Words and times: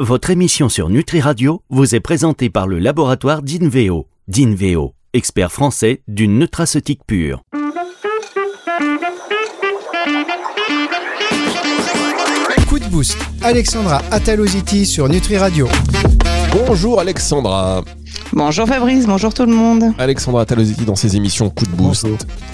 Votre 0.00 0.30
émission 0.30 0.68
sur 0.68 0.90
Nutri 0.90 1.20
Radio 1.20 1.64
vous 1.70 1.96
est 1.96 1.98
présentée 1.98 2.50
par 2.50 2.68
le 2.68 2.78
laboratoire 2.78 3.42
d'Inveo. 3.42 4.06
D'Inveo, 4.28 4.94
expert 5.12 5.50
français 5.50 6.02
d'une 6.06 6.38
nutraceutique 6.38 7.00
pure. 7.04 7.42
Coup 12.68 12.78
de 12.78 12.88
boost, 12.92 13.18
Alexandra 13.42 14.00
Ataloziti 14.12 14.86
sur 14.86 15.08
Nutri 15.08 15.36
Radio. 15.36 15.66
Bonjour 16.52 17.00
Alexandra. 17.00 17.82
Bonjour 18.34 18.68
Fabrice, 18.68 19.06
bonjour 19.06 19.32
tout 19.32 19.46
le 19.46 19.52
monde. 19.52 19.84
Alexandra 19.98 20.44
Talositi 20.44 20.84
dans 20.84 20.96
ses 20.96 21.16
émissions 21.16 21.48
Coup 21.48 21.64
de 21.64 21.70
Boost. 21.70 22.06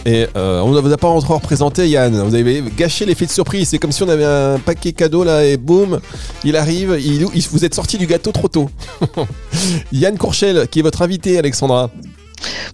Et 0.06 0.26
euh, 0.36 0.60
on 0.60 0.70
ne 0.70 0.80
vous 0.80 0.92
a 0.92 0.96
pas 0.96 1.08
encore 1.08 1.40
présenté 1.40 1.88
Yann. 1.88 2.14
Vous 2.22 2.34
avez 2.36 2.62
gâché 2.76 3.04
l'effet 3.04 3.26
de 3.26 3.30
surprise. 3.30 3.68
C'est 3.68 3.78
comme 3.78 3.90
si 3.90 4.02
on 4.04 4.08
avait 4.08 4.24
un 4.24 4.58
paquet 4.58 4.92
cadeau 4.92 5.24
là 5.24 5.44
et 5.44 5.56
boum, 5.56 6.00
il 6.44 6.56
arrive. 6.56 6.96
Il, 7.00 7.26
vous 7.50 7.64
êtes 7.64 7.74
sorti 7.74 7.98
du 7.98 8.06
gâteau 8.06 8.30
trop 8.30 8.48
tôt. 8.48 8.70
Yann 9.92 10.16
Courchel, 10.16 10.68
qui 10.68 10.78
est 10.78 10.82
votre 10.82 11.02
invité, 11.02 11.38
Alexandra. 11.38 11.90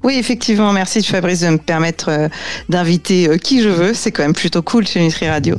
Oui, 0.03 0.17
effectivement, 0.19 0.73
merci 0.73 1.03
Fabrice 1.03 1.41
de 1.41 1.49
me 1.49 1.59
permettre 1.59 2.09
euh, 2.11 2.29
d'inviter 2.69 3.29
euh, 3.29 3.37
qui 3.37 3.63
je 3.63 3.69
veux. 3.69 3.95
C'est 3.95 4.13
quand 4.13 4.23
même 4.23 4.35
plutôt 4.35 4.63
cool 4.63 4.87
chez 4.87 5.01
Nutri 5.01 5.29
Radio. 5.29 5.57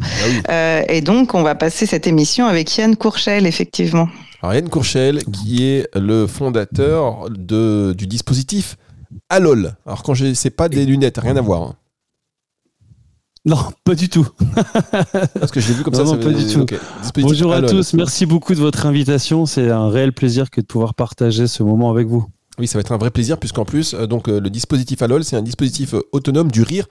Ah 0.48 0.82
et 0.90 1.02
donc, 1.02 1.36
on 1.36 1.44
va 1.44 1.56
passer 1.56 1.86
cette 1.86 2.08
émission 2.08 2.46
avec 2.46 2.76
Yann 2.78 2.96
Courchel, 2.96 3.46
effectivement. 3.46 4.10
Alors 4.42 4.56
Yann 4.56 4.70
Courchel, 4.70 5.24
qui 5.26 5.68
est 5.68 5.88
le 5.96 6.26
fondateur 6.26 7.30
de, 7.30 7.94
du 7.96 8.08
dispositif 8.08 8.76
Alol. 9.30 9.76
Alors 9.86 10.04
quand 10.04 10.14
je 10.14 10.34
sais 10.34 10.50
pas 10.50 10.70
des 10.70 10.86
lunettes, 10.86 11.20
rien 11.20 11.38
à 11.38 11.42
voir. 11.42 11.62
Hein. 11.62 11.76
Non, 13.44 13.58
pas 13.84 13.96
du 13.96 14.08
tout. 14.08 14.28
Parce 15.40 15.52
que 15.52 15.60
je 15.60 15.70
l'ai 15.70 15.74
vu 15.74 15.84
comme 15.84 15.94
ça. 15.96 16.04
Non, 16.04 16.18
pas 16.18 16.30
du 16.30 16.46
tout. 16.46 16.66
Bonjour 17.18 17.54
à 17.54 17.62
tous, 17.62 17.94
merci 17.94 18.26
beaucoup 18.26 18.54
de 18.54 18.60
votre 18.60 18.86
invitation. 18.86 19.46
C'est 19.46 19.70
un 19.70 19.90
réel 19.90 20.14
plaisir 20.14 20.52
que 20.52 20.62
de 20.62 20.66
pouvoir 20.66 20.94
partager 20.94 21.48
ce 21.48 21.64
moment 21.64 21.90
avec 21.90 22.08
vous. 22.08 22.26
Oui, 22.62 22.68
ça 22.68 22.78
va 22.78 22.82
être 22.82 22.92
un 22.92 23.00
vrai 23.00 23.10
plaisir 23.10 23.40
puisqu'en 23.40 23.66
plus, 23.66 23.96
euh, 23.96 24.06
donc 24.06 24.30
euh, 24.30 24.40
le 24.40 24.52
dispositif 24.52 25.02
Alol, 25.02 25.24
c'est 25.24 25.36
un 25.36 25.42
dispositif 25.42 25.96
euh, 25.96 26.04
autonome 26.12 26.52
du 26.52 26.62
rire 26.62 26.86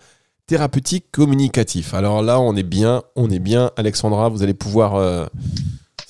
thérapeutique 0.48 1.04
communicatif. 1.12 1.94
Alors 1.94 2.22
là, 2.22 2.40
on 2.40 2.56
est 2.56 2.64
bien, 2.64 3.02
on 3.14 3.30
est 3.30 3.38
bien, 3.38 3.70
Alexandra. 3.76 4.28
Vous 4.28 4.42
allez 4.42 4.52
pouvoir 4.52 5.28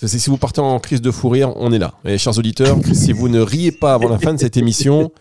si 0.03 0.31
vous 0.31 0.39
partez 0.39 0.63
en 0.63 0.79
crise 0.79 1.03
de 1.03 1.11
fou 1.11 1.29
rire, 1.29 1.53
on 1.57 1.75
est 1.75 1.79
là. 1.79 1.93
Et 2.07 2.17
chers 2.17 2.39
auditeurs, 2.39 2.79
si 2.95 3.13
vous 3.13 3.29
ne 3.29 3.41
riez 3.41 3.71
pas 3.71 3.93
avant 3.93 4.09
la 4.09 4.19
fin 4.19 4.33
de 4.33 4.39
cette 4.39 4.57
émission, 4.57 5.13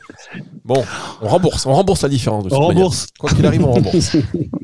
bon, 0.64 0.86
on 1.22 1.28
rembourse, 1.28 1.66
on 1.66 1.74
rembourse 1.74 2.04
la 2.04 2.08
différence. 2.08 2.46
on 2.50 2.60
rembourse. 2.60 3.08
Quand 3.20 3.28
il 3.38 3.46
arrive, 3.46 3.66
on 3.66 3.74
rembourse. 3.74 4.16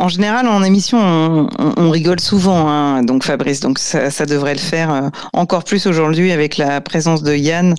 En 0.00 0.06
général, 0.06 0.46
en 0.46 0.62
émission, 0.62 1.48
on, 1.58 1.90
rigole 1.90 2.20
souvent, 2.20 2.68
hein, 2.68 3.02
donc 3.02 3.24
Fabrice, 3.24 3.58
donc 3.58 3.80
ça, 3.80 4.26
devrait 4.26 4.54
le 4.54 4.60
faire 4.60 4.92
euh, 4.92 5.08
encore 5.32 5.64
plus 5.64 5.88
aujourd'hui 5.88 6.30
avec 6.30 6.56
la 6.56 6.80
présence 6.80 7.24
de 7.24 7.34
Yann 7.34 7.74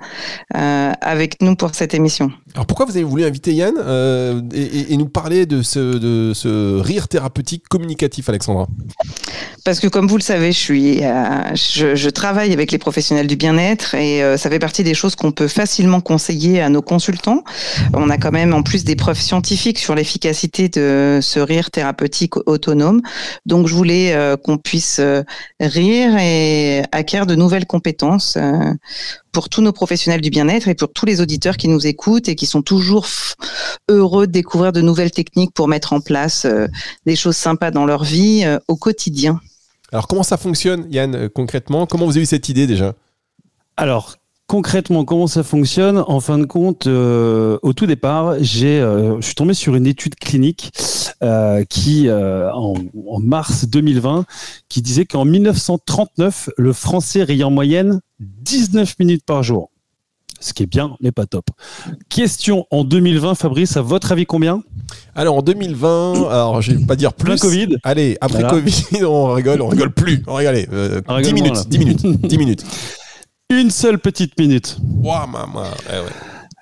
euh, 0.57 0.91
avec 0.99 1.41
nous 1.41 1.55
pour 1.55 1.73
cette 1.73 1.93
émission. 1.93 2.29
Alors 2.59 2.67
pourquoi 2.67 2.85
vous 2.85 2.97
avez 2.97 3.05
voulu 3.05 3.23
inviter 3.23 3.53
Yann 3.53 3.75
euh, 3.77 4.41
et, 4.53 4.97
nous 4.97 5.07
parler 5.07 5.45
de 5.45 5.61
ce, 5.61 6.77
rire 6.81 7.07
thérapeutique 7.07 7.63
communicatif, 7.69 8.27
Alexandra? 8.27 8.67
Parce 9.63 9.79
que 9.79 9.87
comme 9.87 10.09
vous 10.09 10.17
le 10.17 10.21
savez, 10.21 10.51
je 10.51 10.57
suis, 10.57 10.97
je, 10.99 12.09
travaille 12.09 12.51
avec 12.51 12.73
les 12.73 12.77
professionnels 12.77 13.27
du 13.27 13.37
bien-être 13.37 13.95
et 13.95 14.21
ça 14.37 14.49
fait 14.49 14.59
partie 14.59 14.83
des 14.83 14.93
choses 14.93 15.15
qu'on 15.15 15.31
peut 15.31 15.47
facilement 15.47 16.01
conseiller 16.01 16.59
à 16.59 16.67
nos 16.67 16.81
consultants. 16.81 17.45
On 17.93 18.09
a 18.09 18.17
quand 18.17 18.33
même 18.33 18.53
en 18.53 18.61
plus 18.61 18.83
des 18.83 18.97
preuves 18.97 19.21
scientifiques 19.21 19.79
sur 19.79 19.95
l'efficacité 19.95 20.67
de 20.67 21.19
ce 21.21 21.39
rire 21.39 21.71
thérapeutique 21.71 22.35
autonome. 22.45 23.01
Donc 23.45 23.67
je 23.67 23.73
voulais 23.73 24.13
euh, 24.13 24.35
qu'on 24.35 24.57
puisse 24.57 24.99
euh, 24.99 25.23
rire 25.61 26.17
et 26.19 26.83
acquérir 26.91 27.25
de 27.25 27.35
nouvelles 27.35 27.65
compétences 27.65 28.37
euh, 28.37 28.73
pour 29.31 29.49
tous 29.49 29.61
nos 29.61 29.71
professionnels 29.71 30.21
du 30.21 30.29
bien-être 30.29 30.67
et 30.67 30.75
pour 30.75 30.91
tous 30.91 31.05
les 31.05 31.21
auditeurs 31.21 31.57
qui 31.57 31.67
nous 31.67 31.87
écoutent 31.87 32.29
et 32.29 32.35
qui 32.35 32.45
sont 32.45 32.61
toujours 32.61 33.07
heureux 33.89 34.27
de 34.27 34.31
découvrir 34.31 34.71
de 34.71 34.81
nouvelles 34.81 35.11
techniques 35.11 35.53
pour 35.53 35.67
mettre 35.67 35.93
en 35.93 36.01
place 36.01 36.45
des 37.05 37.15
choses 37.15 37.37
sympas 37.37 37.71
dans 37.71 37.85
leur 37.85 38.03
vie 38.03 38.45
au 38.67 38.75
quotidien. 38.75 39.39
Alors 39.91 40.07
comment 40.07 40.23
ça 40.23 40.37
fonctionne, 40.37 40.85
Yann, 40.91 41.29
concrètement? 41.29 41.87
Comment 41.87 42.05
vous 42.05 42.11
avez 42.11 42.21
eu 42.21 42.25
cette 42.27 42.49
idée 42.49 42.67
déjà? 42.67 42.93
Alors, 43.77 44.17
concrètement, 44.49 45.05
comment 45.05 45.27
ça 45.27 45.43
fonctionne 45.43 46.03
En 46.07 46.19
fin 46.19 46.39
de 46.39 46.45
compte, 46.45 46.87
euh, 46.87 47.59
au 47.61 47.71
tout 47.71 47.85
départ, 47.85 48.35
j'ai, 48.41 48.81
euh, 48.81 49.21
je 49.21 49.25
suis 49.25 49.35
tombé 49.35 49.53
sur 49.53 49.75
une 49.75 49.85
étude 49.85 50.15
clinique 50.15 50.71
euh, 51.23 51.63
qui, 51.69 52.09
en, 52.11 52.73
mars 53.21 53.65
2020, 53.67 54.25
qui 54.67 54.81
disait 54.81 55.05
qu'en 55.05 55.23
1939, 55.23 56.49
le 56.57 56.73
Français 56.73 57.23
riait 57.23 57.43
en 57.43 57.51
moyenne 57.51 58.01
19 58.19 58.97
minutes 58.99 59.23
par 59.23 59.43
jour. 59.43 59.69
Ce 60.41 60.53
qui 60.53 60.63
est 60.63 60.67
bien, 60.67 60.95
mais 61.01 61.11
pas 61.11 61.25
top. 61.25 61.45
Question 62.07 62.65
en 62.71 62.85
2020, 62.85 63.35
Fabrice, 63.35 63.77
à 63.77 63.81
votre 63.81 64.13
avis 64.13 64.25
combien? 64.25 64.63
Alors 65.13 65.35
en 65.35 65.41
2020, 65.41 66.29
alors 66.29 66.61
je 66.61 66.71
vais 66.71 66.85
pas 66.85 66.95
dire 66.95 67.13
plus. 67.13 67.39
Covid. 67.39 67.75
Allez, 67.83 68.17
après 68.21 68.43
Covid, 68.43 69.03
on 69.03 69.33
rigole, 69.33 69.61
on 69.61 69.67
rigole 69.67 69.91
plus. 69.91 70.23
On 70.27 70.35
rigole. 70.35 70.65
10 71.21 71.33
minutes, 71.33 71.67
10 71.67 71.77
minutes, 71.77 72.21
10 72.21 72.37
minutes. 72.37 72.65
Une 73.51 73.71
seule 73.71 73.97
petite 73.97 74.39
minute. 74.39 74.77
Wow, 75.01 75.25
maman. 75.25 75.63
Eh 75.89 75.97
ouais. 75.97 76.05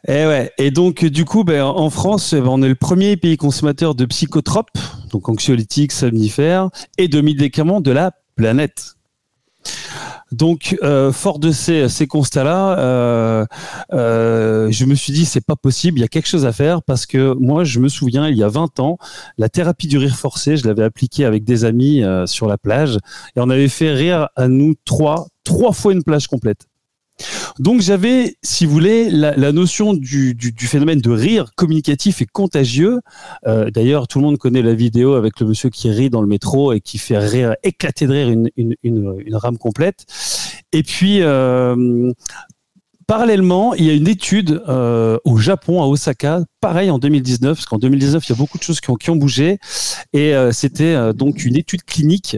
Et, 0.07 0.21
eh 0.21 0.25
ouais. 0.25 0.51
et 0.57 0.71
donc, 0.71 1.03
du 1.03 1.25
coup, 1.25 1.43
ben, 1.43 1.63
en 1.63 1.89
France, 1.89 2.33
ben, 2.33 2.47
on 2.47 2.63
est 2.63 2.69
le 2.69 2.75
premier 2.75 3.17
pays 3.17 3.35
consommateur 3.35 3.93
de 3.93 4.05
psychotropes, 4.05 4.69
donc 5.11 5.27
anxiolytiques, 5.27 5.91
somnifères, 5.91 6.69
et 6.97 7.09
de 7.09 7.19
médicaments 7.19 7.81
de 7.81 7.91
la 7.91 8.13
planète. 8.37 8.95
Donc, 10.31 10.77
euh, 10.81 11.11
fort 11.11 11.39
de 11.39 11.51
ces, 11.51 11.89
ces 11.89 12.07
constats-là, 12.07 12.79
euh, 12.79 13.45
euh, 13.91 14.71
je 14.71 14.85
me 14.85 14.95
suis 14.95 15.11
dit, 15.11 15.25
c'est 15.25 15.45
pas 15.45 15.57
possible, 15.57 15.99
il 15.99 16.01
y 16.03 16.05
a 16.05 16.07
quelque 16.07 16.29
chose 16.29 16.45
à 16.45 16.53
faire 16.53 16.83
parce 16.83 17.05
que 17.05 17.33
moi, 17.33 17.65
je 17.65 17.81
me 17.81 17.89
souviens, 17.89 18.29
il 18.29 18.37
y 18.37 18.43
a 18.43 18.49
20 18.49 18.79
ans, 18.79 18.97
la 19.37 19.49
thérapie 19.49 19.87
du 19.87 19.97
rire 19.97 20.15
forcé, 20.15 20.55
je 20.55 20.65
l'avais 20.65 20.83
appliquée 20.83 21.25
avec 21.25 21.43
des 21.43 21.65
amis 21.65 22.01
sur 22.27 22.47
la 22.47 22.57
plage 22.57 22.97
et 23.35 23.41
on 23.41 23.49
avait 23.49 23.67
fait 23.67 23.91
rire 23.91 24.29
à 24.37 24.47
nous 24.47 24.75
trois, 24.85 25.27
trois 25.43 25.73
fois 25.73 25.91
une 25.91 26.03
plage 26.03 26.27
complète. 26.27 26.65
Donc 27.59 27.81
j'avais, 27.81 28.35
si 28.43 28.65
vous 28.65 28.71
voulez, 28.71 29.09
la, 29.09 29.51
notion 29.51 29.93
du, 29.93 30.35
phénomène 30.59 31.01
de 31.01 31.09
rire 31.09 31.51
communicatif 31.55 32.21
et 32.21 32.25
contagieux. 32.25 32.99
Euh, 33.47 33.71
d'ailleurs, 33.71 34.07
tout 34.07 34.19
le 34.19 34.25
monde 34.25 34.37
connaît 34.37 34.61
la 34.61 34.73
vidéo 34.73 35.13
avec 35.13 35.39
le 35.39 35.47
monsieur 35.47 35.69
qui 35.69 35.89
rit 35.89 36.09
dans 36.09 36.21
le 36.21 36.27
métro 36.27 36.73
et 36.73 36.81
qui 36.81 36.97
fait 36.97 37.17
rire, 37.17 37.55
éclater 37.63 38.07
de 38.07 38.11
rire 38.11 38.49
une, 38.55 39.35
rame 39.35 39.57
complète. 39.57 40.05
Et 40.73 40.83
puis, 40.83 41.21
euh, 41.21 42.11
Parallèlement, 43.07 43.73
il 43.73 43.85
y 43.85 43.89
a 43.89 43.93
une 43.93 44.09
étude 44.09 44.61
euh, 44.67 45.17
au 45.23 45.37
Japon, 45.37 45.81
à 45.81 45.85
Osaka, 45.85 46.41
pareil 46.59 46.91
en 46.91 46.99
2019, 46.99 47.57
parce 47.57 47.65
qu'en 47.65 47.77
2019, 47.77 48.27
il 48.27 48.29
y 48.33 48.35
a 48.35 48.35
beaucoup 48.35 48.57
de 48.57 48.63
choses 48.63 48.81
qui 48.81 48.89
ont, 48.89 48.95
qui 48.95 49.09
ont 49.09 49.15
bougé. 49.15 49.59
Et 50.11 50.35
euh, 50.35 50.51
c'était 50.51 50.93
euh, 50.93 51.13
donc 51.13 51.45
une 51.45 51.55
étude 51.55 51.83
clinique 51.83 52.37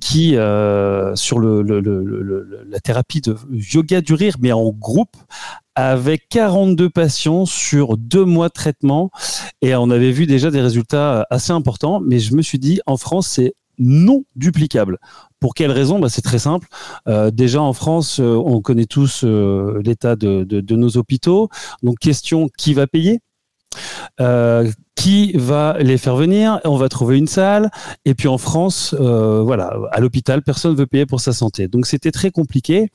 qui, 0.00 0.30
sur 1.14 1.38
le, 1.38 1.62
la 1.62 2.80
thérapie 2.80 3.20
de 3.20 3.36
yoga 3.52 4.00
du 4.00 4.14
rire, 4.14 4.36
mais 4.40 4.50
en 4.50 4.70
groupe, 4.70 5.14
avec 5.74 6.30
42 6.30 6.88
patients 6.88 7.44
sur 7.44 7.98
deux 7.98 8.24
mois 8.24 8.48
de 8.48 8.54
traitement. 8.54 9.10
Et 9.60 9.74
on 9.74 9.90
avait 9.90 10.10
vu 10.10 10.24
déjà 10.24 10.50
des 10.50 10.62
résultats 10.62 11.26
assez 11.28 11.52
importants. 11.52 12.00
Mais 12.00 12.18
je 12.18 12.34
me 12.34 12.40
suis 12.40 12.58
dit, 12.58 12.80
en 12.86 12.96
France, 12.96 13.28
c'est 13.28 13.52
non 13.78 14.24
duplicable. 14.36 14.98
Pour 15.40 15.54
quelle 15.54 15.70
raison? 15.70 15.98
Bah, 15.98 16.08
C'est 16.08 16.22
très 16.22 16.38
simple. 16.38 16.68
Euh, 17.06 17.30
déjà 17.30 17.60
en 17.62 17.72
France, 17.72 18.20
euh, 18.20 18.34
on 18.34 18.60
connaît 18.60 18.86
tous 18.86 19.22
euh, 19.24 19.80
l'état 19.84 20.16
de, 20.16 20.44
de, 20.44 20.76
nos 20.76 20.96
hôpitaux. 20.96 21.48
Donc 21.82 21.98
question, 21.98 22.48
qui 22.56 22.74
va 22.74 22.86
payer? 22.86 23.20
Qui 24.98 25.30
va 25.34 25.76
les 25.78 25.96
faire 25.96 26.16
venir? 26.16 26.58
On 26.64 26.76
va 26.76 26.88
trouver 26.88 27.18
une 27.18 27.28
salle. 27.28 27.70
Et 28.04 28.14
puis 28.14 28.26
en 28.26 28.36
France, 28.36 28.96
euh, 28.98 29.42
voilà, 29.42 29.78
à 29.92 30.00
l'hôpital, 30.00 30.42
personne 30.42 30.72
ne 30.72 30.76
veut 30.76 30.86
payer 30.86 31.06
pour 31.06 31.20
sa 31.20 31.32
santé. 31.32 31.68
Donc 31.68 31.86
c'était 31.86 32.10
très 32.10 32.32
compliqué. 32.32 32.88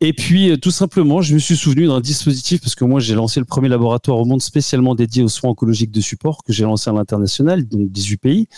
Et 0.00 0.14
puis 0.14 0.50
euh, 0.50 0.56
tout 0.56 0.70
simplement, 0.70 1.20
je 1.20 1.34
me 1.34 1.38
suis 1.38 1.54
souvenu 1.54 1.88
d'un 1.88 2.00
dispositif 2.00 2.62
parce 2.62 2.74
que 2.74 2.86
moi 2.86 3.00
j'ai 3.00 3.14
lancé 3.14 3.38
le 3.38 3.44
premier 3.44 3.68
laboratoire 3.68 4.18
au 4.18 4.24
monde 4.24 4.40
spécialement 4.40 4.94
dédié 4.94 5.22
aux 5.22 5.28
soins 5.28 5.50
oncologiques 5.50 5.90
de 5.90 6.00
support 6.00 6.42
que 6.42 6.54
j'ai 6.54 6.64
lancé 6.64 6.88
à 6.88 6.94
l'international, 6.94 7.68
donc 7.68 7.92
18 7.92 8.16
pays. 8.16 8.48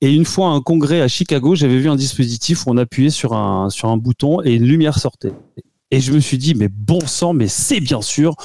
Et 0.00 0.10
une 0.10 0.24
fois 0.24 0.46
à 0.46 0.50
un 0.52 0.62
congrès 0.62 1.02
à 1.02 1.08
Chicago, 1.08 1.54
j'avais 1.54 1.78
vu 1.78 1.90
un 1.90 1.96
dispositif 1.96 2.66
où 2.66 2.70
on 2.70 2.78
appuyait 2.78 3.10
sur 3.10 3.34
un 3.34 3.68
sur 3.68 3.90
un 3.90 3.98
bouton 3.98 4.40
et 4.42 4.54
une 4.54 4.64
lumière 4.64 4.98
sortait. 4.98 5.34
Et 5.90 6.00
je 6.00 6.12
me 6.12 6.20
suis 6.20 6.38
dit, 6.38 6.54
mais 6.54 6.68
bon 6.68 7.00
sang, 7.06 7.34
mais 7.34 7.48
c'est 7.48 7.80
bien 7.80 8.00
sûr, 8.00 8.36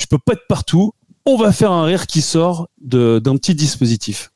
je 0.00 0.06
peux 0.06 0.16
pas 0.16 0.32
être 0.32 0.46
partout 0.48 0.92
on 1.26 1.36
va 1.36 1.52
faire 1.52 1.72
un 1.72 1.84
rire 1.84 2.06
qui 2.06 2.20
sort 2.20 2.68
d'un 2.80 3.36
petit 3.36 3.54
dispositif. 3.54 4.30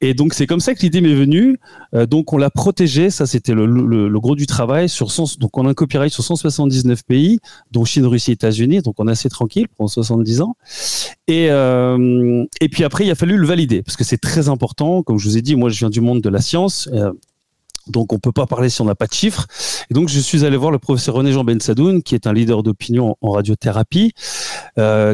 Et 0.00 0.14
donc 0.14 0.32
c'est 0.34 0.46
comme 0.46 0.60
ça 0.60 0.74
que 0.74 0.80
l'idée 0.80 1.00
m'est 1.00 1.14
venue. 1.14 1.58
Euh, 1.94 2.06
donc 2.06 2.32
on 2.32 2.38
l'a 2.38 2.50
protégé, 2.50 3.10
ça 3.10 3.26
c'était 3.26 3.52
le, 3.52 4.18
gros 4.20 4.36
du 4.36 4.46
travail. 4.46 4.88
Sur 4.88 5.08
donc 5.38 5.58
on 5.58 5.66
a 5.66 5.70
un 5.70 5.74
copyright 5.74 6.12
sur 6.12 6.22
179 6.22 7.04
pays, 7.04 7.40
dont 7.72 7.84
Chine, 7.84 8.06
Russie, 8.06 8.32
États-Unis. 8.32 8.82
Donc 8.82 8.94
on 8.98 9.08
est 9.08 9.12
assez 9.12 9.28
tranquille 9.28 9.66
pendant 9.76 9.88
70 9.88 10.40
ans. 10.40 10.56
Et, 11.26 11.50
euh, 11.50 12.44
et 12.60 12.68
puis 12.68 12.84
après 12.84 13.06
il 13.06 13.10
a 13.10 13.16
fallu 13.16 13.36
le 13.36 13.46
valider 13.46 13.82
parce 13.82 13.96
que 13.96 14.04
c'est 14.04 14.18
très 14.18 14.48
important. 14.48 15.02
Comme 15.02 15.18
je 15.18 15.28
vous 15.28 15.36
ai 15.36 15.42
dit, 15.42 15.56
moi 15.56 15.68
je 15.68 15.78
viens 15.78 15.90
du 15.90 16.00
monde 16.00 16.20
de 16.20 16.28
la 16.28 16.40
science. 16.40 16.88
Euh, 16.92 17.12
Donc 17.88 18.12
on 18.12 18.18
peut 18.20 18.32
pas 18.32 18.46
parler 18.46 18.68
si 18.68 18.80
on 18.82 18.84
n'a 18.84 18.94
pas 18.94 19.08
de 19.08 19.14
chiffres. 19.14 19.46
Et 19.90 19.94
donc 19.94 20.08
je 20.08 20.20
suis 20.20 20.44
allé 20.44 20.56
voir 20.56 20.70
le 20.70 20.78
professeur 20.78 21.16
René 21.16 21.32
Jean 21.32 21.42
Bensadoun, 21.42 22.02
qui 22.02 22.14
est 22.14 22.28
un 22.28 22.32
leader 22.32 22.62
d'opinion 22.62 23.16
en 23.20 23.30
radiothérapie, 23.32 24.12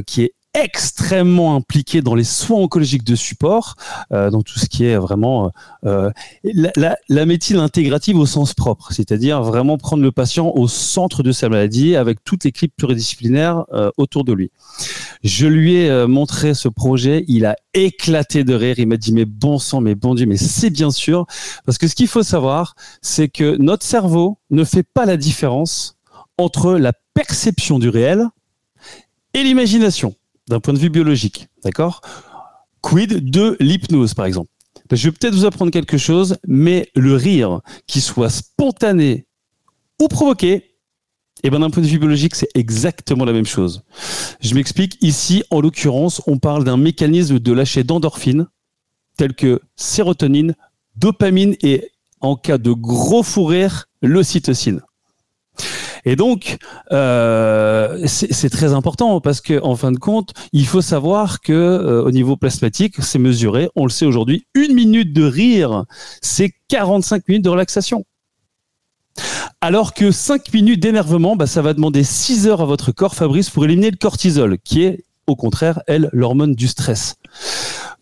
qui 0.07 0.23
est 0.23 0.35
extrêmement 0.55 1.57
impliqué 1.57 2.01
dans 2.01 2.15
les 2.15 2.25
soins 2.25 2.59
oncologiques 2.59 3.05
de 3.05 3.17
support, 3.17 3.75
euh, 4.13 4.31
dans 4.31 4.43
tout 4.43 4.59
ce 4.59 4.67
qui 4.67 4.85
est 4.85 4.97
vraiment 4.97 5.51
euh, 5.85 6.11
la, 6.45 6.71
la, 6.77 6.97
la, 7.09 7.27
médecine 7.27 7.59
intégrative 7.59 8.17
au 8.17 8.27
sens 8.27 8.55
propre, 8.55 8.93
c'est-à-dire 8.93 9.43
vraiment 9.43 9.77
prendre 9.79 10.03
le 10.03 10.13
patient 10.13 10.53
au 10.55 10.69
centre 10.69 11.23
de 11.23 11.33
sa 11.33 11.49
maladie 11.49 11.97
avec 11.97 12.23
toute 12.23 12.45
l'équipe 12.45 12.73
pluridisciplinaire 12.77 13.65
euh, 13.73 13.91
autour 13.97 14.25
de 14.25 14.33
lui. 14.33 14.51
Je 15.25 15.47
lui 15.47 15.75
ai 15.75 15.91
euh, 15.91 16.07
montré 16.07 16.55
ce 16.55 16.69
projet, 16.69 17.25
il 17.27 17.47
a 17.47 17.57
éclaté 17.75 18.45
de 18.45 18.55
rire, 18.55 18.79
il 18.79 18.87
m'a 18.87 18.97
dit 18.97 19.13
mais 19.13 19.25
bon 19.25 19.59
sang, 19.59 19.81
mais 19.81 19.97
bon 19.97 20.15
Dieu, 20.15 20.27
mais 20.27 20.37
c'est 20.37 20.71
bien 20.71 20.93
sûr, 20.93 21.27
parce 21.67 21.79
que 21.79 21.89
ce 21.89 21.97
qu'il 21.97 22.09
faut 22.09 22.23
savoir, 22.23 22.77
c'est 23.03 23.29
que 23.29 23.57
notre 23.57 23.85
cerveau 23.85 24.39
ne 24.51 24.63
fait 24.63 24.85
pas 24.85 25.05
la 25.05 25.17
différence 25.17 25.97
entre 26.39 26.75
la 26.75 26.93
perception 27.15 27.79
du 27.79 27.89
réel 27.89 28.29
et 29.35 29.43
l'imagination 29.43 30.15
d'un 30.49 30.61
point 30.61 30.75
de 30.75 30.79
vue 30.79 30.91
biologique. 30.91 31.49
D'accord? 31.63 32.01
Quid 32.83 33.31
de 33.31 33.57
l'hypnose, 33.61 34.15
par 34.15 34.27
exemple? 34.27 34.51
Je 34.91 35.09
vais 35.09 35.13
peut-être 35.13 35.35
vous 35.35 35.47
apprendre 35.47 35.71
quelque 35.71 35.97
chose, 35.97 36.37
mais 36.47 36.91
le 36.95 37.17
rire, 37.17 37.61
qui 37.87 38.01
soit 38.01 38.29
spontané 38.29 39.27
ou 40.01 40.09
provoqué, 40.09 40.77
eh 41.43 41.51
ben 41.51 41.61
d'un 41.61 41.71
point 41.71 41.83
de 41.83 41.89
vue 41.89 41.99
biologique, 41.99 42.35
c'est 42.35 42.49
exactement 42.55 43.25
la 43.25 43.33
même 43.33 43.47
chose. 43.47 43.83
Je 44.41 44.55
m'explique. 44.55 44.99
Ici, 45.03 45.43
en 45.51 45.61
l'occurrence, 45.61 46.23
on 46.27 46.39
parle 46.39 46.65
d'un 46.65 46.77
mécanisme 46.77 47.39
de 47.39 47.53
lâcher 47.53 47.85
d'endorphines, 47.85 48.47
tels 49.17 49.35
que 49.35 49.61
sérotonine, 49.77 50.55
dopamine 50.97 51.55
et, 51.63 51.91
en 52.21 52.37
cas 52.37 52.59
de 52.59 52.73
gros 52.73 53.23
fou 53.23 53.45
rire, 53.45 53.87
l'ocytocine. 54.03 54.81
Et 56.05 56.17
donc, 56.17 56.59
euh, 56.93 57.99
c'est 58.07 58.51
très 58.51 58.73
important 58.73 59.21
parce 59.21 59.41
que, 59.41 59.61
en 59.63 59.77
fin 59.77 59.93
de 59.93 59.99
compte, 59.99 60.33
il 60.53 60.67
faut 60.67 60.83
savoir 60.83 61.41
que 61.41 61.53
euh, 61.53 62.03
au 62.03 62.11
niveau 62.11 62.37
plasmatique, 62.37 62.97
c'est 63.01 63.19
mesuré. 63.19 63.71
On 63.75 63.85
le 63.85 63.91
sait 63.91 64.07
aujourd'hui. 64.07 64.47
Une 64.55 64.75
minute 64.75 65.13
de 65.13 65.25
rire, 65.25 65.85
c'est 66.21 66.53
45 66.69 67.29
minutes 67.29 67.45
de 67.45 67.51
relaxation. 67.51 68.05
Alors 69.61 69.95
que 69.95 70.11
5 70.11 70.53
minutes 70.53 70.81
d'énervement, 70.81 71.37
bah, 71.37 71.47
ça 71.47 71.63
va 71.63 71.73
demander 71.73 72.05
6 72.05 72.49
heures 72.49 72.61
à 72.61 72.67
votre 72.67 72.93
corps, 72.93 73.15
Fabrice, 73.15 73.49
pour 73.49 73.65
éliminer 73.65 73.91
le 73.91 73.97
cortisol, 73.97 74.59
qui 74.59 74.83
est 74.83 75.05
au 75.27 75.37
contraire, 75.37 75.81
elle, 75.87 76.11
l'hormone 76.13 76.55
du 76.55 76.69
stress. 76.69 77.17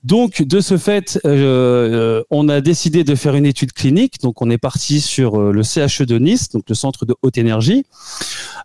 Donc, 0.05 0.43
de 0.43 0.61
ce 0.61 0.79
fait, 0.79 1.21
euh, 1.25 1.31
euh, 1.31 2.25
on 2.31 2.49
a 2.49 2.61
décidé 2.61 3.05
de 3.05 3.15
faire 3.15 3.37
une 3.37 3.47
étude 3.47 3.73
clinique. 3.73 4.21
Donc, 4.21 4.43
on 4.43 4.51
est 4.51 4.59
parti 4.59 5.01
sur 5.01 5.41
euh, 5.41 5.53
le 5.53 5.63
CHE 5.63 6.03
de 6.03 6.19
Nice, 6.19 6.49
donc 6.49 6.65
le 6.69 6.75
centre 6.75 7.07
de 7.07 7.15
haute 7.23 7.39
énergie, 7.39 7.85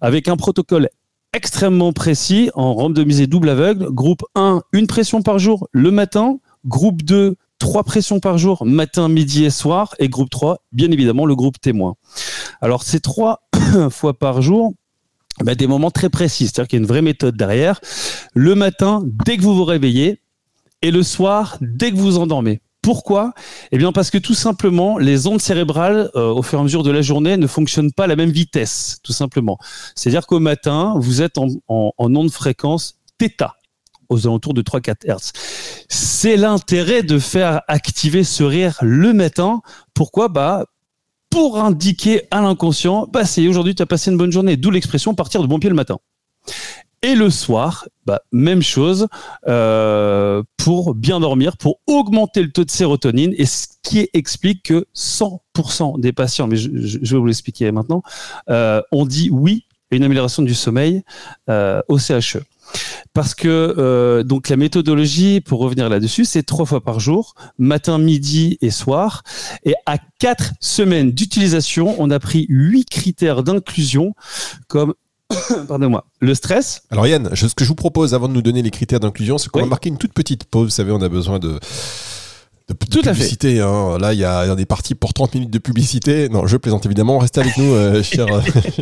avec 0.01 0.27
un 0.27 0.35
protocole 0.35 0.89
extrêmement 1.33 1.93
précis 1.93 2.49
en 2.55 2.73
randomisé 2.73 3.27
double 3.27 3.49
aveugle. 3.49 3.87
Groupe 3.91 4.23
1, 4.33 4.61
une 4.73 4.87
pression 4.87 5.21
par 5.21 5.37
jour 5.37 5.67
le 5.71 5.91
matin. 5.91 6.39
Groupe 6.65 7.03
2, 7.03 7.35
trois 7.59 7.83
pressions 7.83 8.19
par 8.19 8.39
jour, 8.39 8.65
matin, 8.65 9.07
midi 9.07 9.45
et 9.45 9.51
soir. 9.51 9.93
Et 9.99 10.09
groupe 10.09 10.31
3, 10.31 10.63
bien 10.71 10.89
évidemment, 10.89 11.27
le 11.27 11.35
groupe 11.35 11.61
témoin. 11.61 11.95
Alors, 12.61 12.81
ces 12.81 12.99
trois 12.99 13.43
fois 13.91 14.17
par 14.17 14.41
jour, 14.41 14.73
bah, 15.43 15.53
des 15.53 15.67
moments 15.67 15.91
très 15.91 16.09
précis, 16.09 16.45
c'est-à-dire 16.45 16.67
qu'il 16.67 16.79
y 16.79 16.81
a 16.81 16.83
une 16.83 16.87
vraie 16.87 17.03
méthode 17.03 17.37
derrière. 17.37 17.79
Le 18.33 18.55
matin, 18.55 19.03
dès 19.23 19.37
que 19.37 19.43
vous 19.43 19.55
vous 19.55 19.65
réveillez, 19.65 20.19
et 20.81 20.91
le 20.91 21.03
soir, 21.03 21.57
dès 21.61 21.91
que 21.91 21.97
vous 21.97 22.17
endormez. 22.17 22.61
Pourquoi? 22.81 23.33
Eh 23.71 23.77
bien 23.77 23.91
parce 23.91 24.11
que 24.11 24.17
tout 24.17 24.33
simplement, 24.33 24.97
les 24.97 25.27
ondes 25.27 25.41
cérébrales, 25.41 26.09
euh, 26.15 26.29
au 26.29 26.41
fur 26.41 26.57
et 26.57 26.61
à 26.61 26.63
mesure 26.63 26.83
de 26.83 26.91
la 26.91 27.01
journée, 27.01 27.35
ne 27.35 27.47
fonctionnent 27.47 27.91
pas 27.91 28.05
à 28.05 28.07
la 28.07 28.15
même 28.15 28.29
vitesse, 28.29 28.99
tout 29.03 29.11
simplement. 29.13 29.57
C'est-à-dire 29.95 30.25
qu'au 30.25 30.39
matin, 30.39 30.95
vous 30.97 31.21
êtes 31.21 31.37
en, 31.37 31.47
en, 31.67 31.91
en 31.97 32.15
onde 32.15 32.31
fréquence 32.31 32.99
θ, 33.19 33.55
aux 34.09 34.25
alentours 34.27 34.53
de 34.53 34.61
3-4 34.61 34.95
Hertz. 35.05 35.33
C'est 35.89 36.37
l'intérêt 36.37 37.03
de 37.03 37.19
faire 37.19 37.61
activer 37.67 38.23
ce 38.23 38.43
rire 38.43 38.77
le 38.81 39.13
matin. 39.13 39.61
Pourquoi? 39.93 40.29
Bah 40.29 40.65
pour 41.29 41.59
indiquer 41.59 42.21
à 42.31 42.41
l'inconscient, 42.41 43.05
bah 43.11 43.25
c'est 43.25 43.45
aujourd'hui 43.49 43.75
tu 43.75 43.83
as 43.83 43.85
passé 43.85 44.11
une 44.11 44.17
bonne 44.17 44.31
journée, 44.31 44.55
d'où 44.55 44.71
l'expression 44.71 45.13
partir 45.13 45.41
de 45.41 45.47
bon 45.47 45.59
pied 45.59 45.69
le 45.69 45.75
matin. 45.75 45.97
Et 47.03 47.13
le 47.13 47.29
soir, 47.29 47.87
bah, 48.05 48.21
même 48.31 48.63
chose 48.63 49.07
euh, 49.47 50.41
pour 50.57 50.95
bien 50.95 51.19
dormir, 51.19 51.57
pour 51.57 51.79
augmenter 51.85 52.41
le 52.41 52.51
taux 52.51 52.65
de 52.65 52.71
sérotonine, 52.71 53.33
et 53.37 53.45
ce 53.45 53.67
qui 53.83 54.09
explique 54.13 54.63
que 54.63 54.85
100% 54.95 55.99
des 55.99 56.11
patients, 56.11 56.47
mais 56.47 56.57
je, 56.57 56.99
vais 56.99 57.17
vous 57.17 57.25
l'expliquer 57.25 57.71
maintenant, 57.71 58.01
euh, 58.49 58.81
on 58.91 59.05
dit 59.05 59.29
oui 59.31 59.65
à 59.91 59.95
une 59.95 60.03
amélioration 60.03 60.43
du 60.43 60.55
sommeil 60.55 61.03
euh, 61.49 61.81
au 61.87 61.97
CHE. 61.99 62.39
Parce 63.13 63.33
que 63.33 63.47
euh, 63.77 64.23
donc 64.23 64.49
la 64.49 64.57
méthodologie, 64.57 65.41
pour 65.41 65.59
revenir 65.59 65.89
là-dessus, 65.89 66.25
c'est 66.25 66.43
trois 66.43 66.65
fois 66.65 66.81
par 66.81 66.99
jour, 66.99 67.35
matin, 67.57 67.97
midi 67.97 68.57
et 68.61 68.71
soir. 68.71 69.23
Et 69.63 69.73
à 69.85 69.97
quatre 70.19 70.51
semaines 70.59 71.11
d'utilisation, 71.11 71.95
on 71.99 72.11
a 72.11 72.19
pris 72.19 72.45
huit 72.49 72.89
critères 72.89 73.43
d'inclusion 73.43 74.13
comme 74.67 74.93
pardonnez-moi, 75.67 76.05
le 76.21 76.33
stress. 76.35 76.81
Alors 76.91 77.07
Yann, 77.07 77.29
ce 77.35 77.47
que 77.53 77.63
je 77.63 77.69
vous 77.69 77.75
propose 77.75 78.13
avant 78.13 78.27
de 78.27 78.33
nous 78.33 78.41
donner 78.41 78.61
les 78.61 78.71
critères 78.71 78.99
d'inclusion, 78.99 79.37
c'est 79.37 79.49
qu'on 79.49 79.59
Oui. 79.59 79.65
va 79.65 79.69
marquer 79.69 79.89
une 79.89 79.97
toute 79.97 80.13
petite 80.13 80.45
pause. 80.45 80.65
Vous 80.65 80.69
savez, 80.71 80.91
on 80.91 81.01
a 81.01 81.09
besoin 81.09 81.39
de, 81.39 81.49
de, 81.49 82.73
de 82.73 82.73
Tout 82.89 82.99
à 82.99 83.03
fait. 83.03 83.11
publicité. 83.13 83.59
hein. 83.61 83.97
Là, 83.99 84.13
il 84.13 84.19
y 84.19 84.23
a 84.23 84.55
des 84.55 84.65
parties 84.65 84.95
pour 84.95 85.13
30 85.13 85.33
minutes 85.35 85.51
de 85.51 85.59
publicité. 85.59 86.29
Non, 86.29 86.47
je 86.47 86.57
plaisante 86.57 86.85
évidemment. 86.85 87.17
Restez 87.19 87.41
avec 87.41 87.57
nous, 87.57 87.73
euh, 87.73 88.01
chers, 88.03 88.27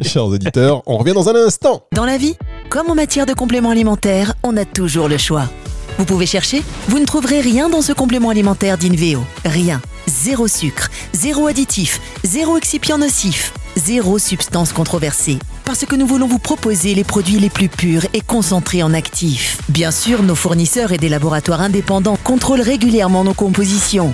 chers 0.03 0.25
auditeurs. 0.25 0.83
On 0.85 0.97
revient 0.97 1.13
dans 1.13 1.29
un 1.29 1.35
instant. 1.35 1.83
Dans 1.93 2.05
la 2.05 2.17
vie, 2.17 2.35
comme 2.69 2.89
en 2.89 2.95
matière 2.95 3.25
de 3.25 3.33
compléments 3.33 3.71
alimentaires, 3.71 4.33
on 4.43 4.55
a 4.57 4.65
toujours 4.65 5.07
le 5.07 5.17
choix. 5.17 5.49
Vous 5.97 6.05
pouvez 6.05 6.25
chercher, 6.25 6.61
vous 6.89 6.99
ne 6.99 7.05
trouverez 7.05 7.39
rien 7.39 7.69
dans 7.69 7.81
ce 7.81 7.93
complément 7.93 8.29
alimentaire 8.29 8.77
d'Inveo. 8.77 9.23
Rien. 9.45 9.81
Zéro 10.07 10.47
sucre, 10.47 10.89
zéro 11.13 11.47
additif, 11.47 12.01
zéro 12.25 12.57
excipient 12.57 12.97
nocif, 12.97 13.53
zéro 13.75 14.19
substance 14.19 14.73
controversée. 14.73 15.39
Parce 15.65 15.85
que 15.85 15.95
nous 15.95 16.05
voulons 16.05 16.27
vous 16.27 16.39
proposer 16.39 16.93
les 16.93 17.03
produits 17.03 17.39
les 17.39 17.49
plus 17.49 17.69
purs 17.69 18.05
et 18.13 18.21
concentrés 18.21 18.83
en 18.83 18.93
actifs. 18.93 19.59
Bien 19.69 19.91
sûr, 19.91 20.23
nos 20.23 20.35
fournisseurs 20.35 20.91
et 20.91 20.97
des 20.97 21.09
laboratoires 21.09 21.61
indépendants 21.61 22.17
contrôlent 22.23 22.61
régulièrement 22.61 23.23
nos 23.23 23.33
compositions. 23.33 24.13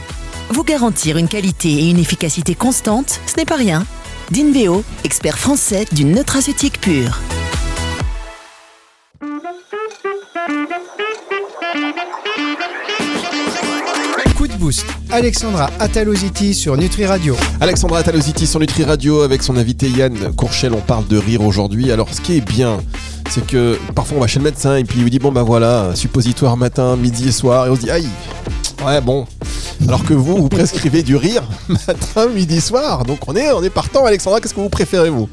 Vous 0.49 0.63
garantir 0.63 1.17
une 1.17 1.27
qualité 1.27 1.69
et 1.69 1.89
une 1.89 1.99
efficacité 1.99 2.55
constante, 2.55 3.19
ce 3.25 3.37
n'est 3.37 3.45
pas 3.45 3.55
rien. 3.55 3.85
D'Inveo, 4.31 4.83
expert 5.03 5.37
français 5.37 5.85
du 5.91 6.05
nutraceutique 6.05 6.79
pur. 6.79 7.19
Alexandra 15.11 15.69
Ataloziti 15.80 16.53
sur 16.53 16.77
Nutri 16.77 17.06
Radio. 17.06 17.35
Alexandra 17.59 17.99
Ataloziti 17.99 18.47
sur 18.47 18.61
Nutri 18.61 18.85
Radio 18.85 19.21
avec 19.21 19.44
son 19.44 19.57
invité 19.57 19.89
Yann 19.89 20.15
Courchel. 20.37 20.73
On 20.73 20.80
parle 20.80 21.06
de 21.07 21.18
rire 21.18 21.41
aujourd'hui. 21.41 21.91
Alors, 21.91 22.13
ce 22.13 22.21
qui 22.21 22.37
est 22.37 22.41
bien, 22.41 22.80
c'est 23.30 23.45
que 23.45 23.77
parfois 23.94 24.18
on 24.18 24.21
va 24.21 24.27
chez 24.27 24.39
le 24.39 24.45
médecin 24.45 24.77
et 24.77 24.85
puis 24.85 24.99
il 24.99 25.03
vous 25.03 25.09
dit 25.09 25.19
bon 25.19 25.33
bah 25.33 25.44
voilà, 25.44 25.91
suppositoire 25.95 26.56
matin, 26.56 26.95
midi 26.95 27.27
et 27.27 27.31
soir, 27.33 27.68
et 27.68 27.69
on 27.69 27.75
se 27.75 27.81
dit 27.81 27.91
aïe, 27.91 28.07
ouais 28.85 29.01
bon. 29.01 29.25
Alors 29.88 30.04
que 30.06 30.14
vous, 30.14 30.38
vous 30.38 30.50
prescrivez 30.50 31.04
du 31.04 31.16
rire 31.16 31.44
matin, 31.68 32.28
midi, 32.28 32.61
soir. 32.61 33.04
Donc 33.06 33.28
on 33.28 33.35
est, 33.35 33.52
on 33.52 33.64
est 33.64 33.69
partant. 33.69 34.06
Alexandra, 34.06 34.40
qu'est-ce 34.40 34.54
que 34.54 34.59
vous 34.59 34.69
préférez 34.69 35.09
vous? 35.09 35.30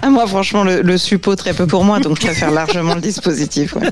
Ah, 0.00 0.10
moi, 0.10 0.26
franchement, 0.26 0.64
le, 0.64 0.82
le 0.82 0.98
suppo, 0.98 1.36
très 1.36 1.52
peu 1.54 1.66
pour 1.66 1.84
moi, 1.84 2.00
donc 2.00 2.16
je 2.20 2.26
préfère 2.26 2.50
largement 2.50 2.94
le 2.94 3.00
dispositif. 3.00 3.74
ouais. 3.76 3.90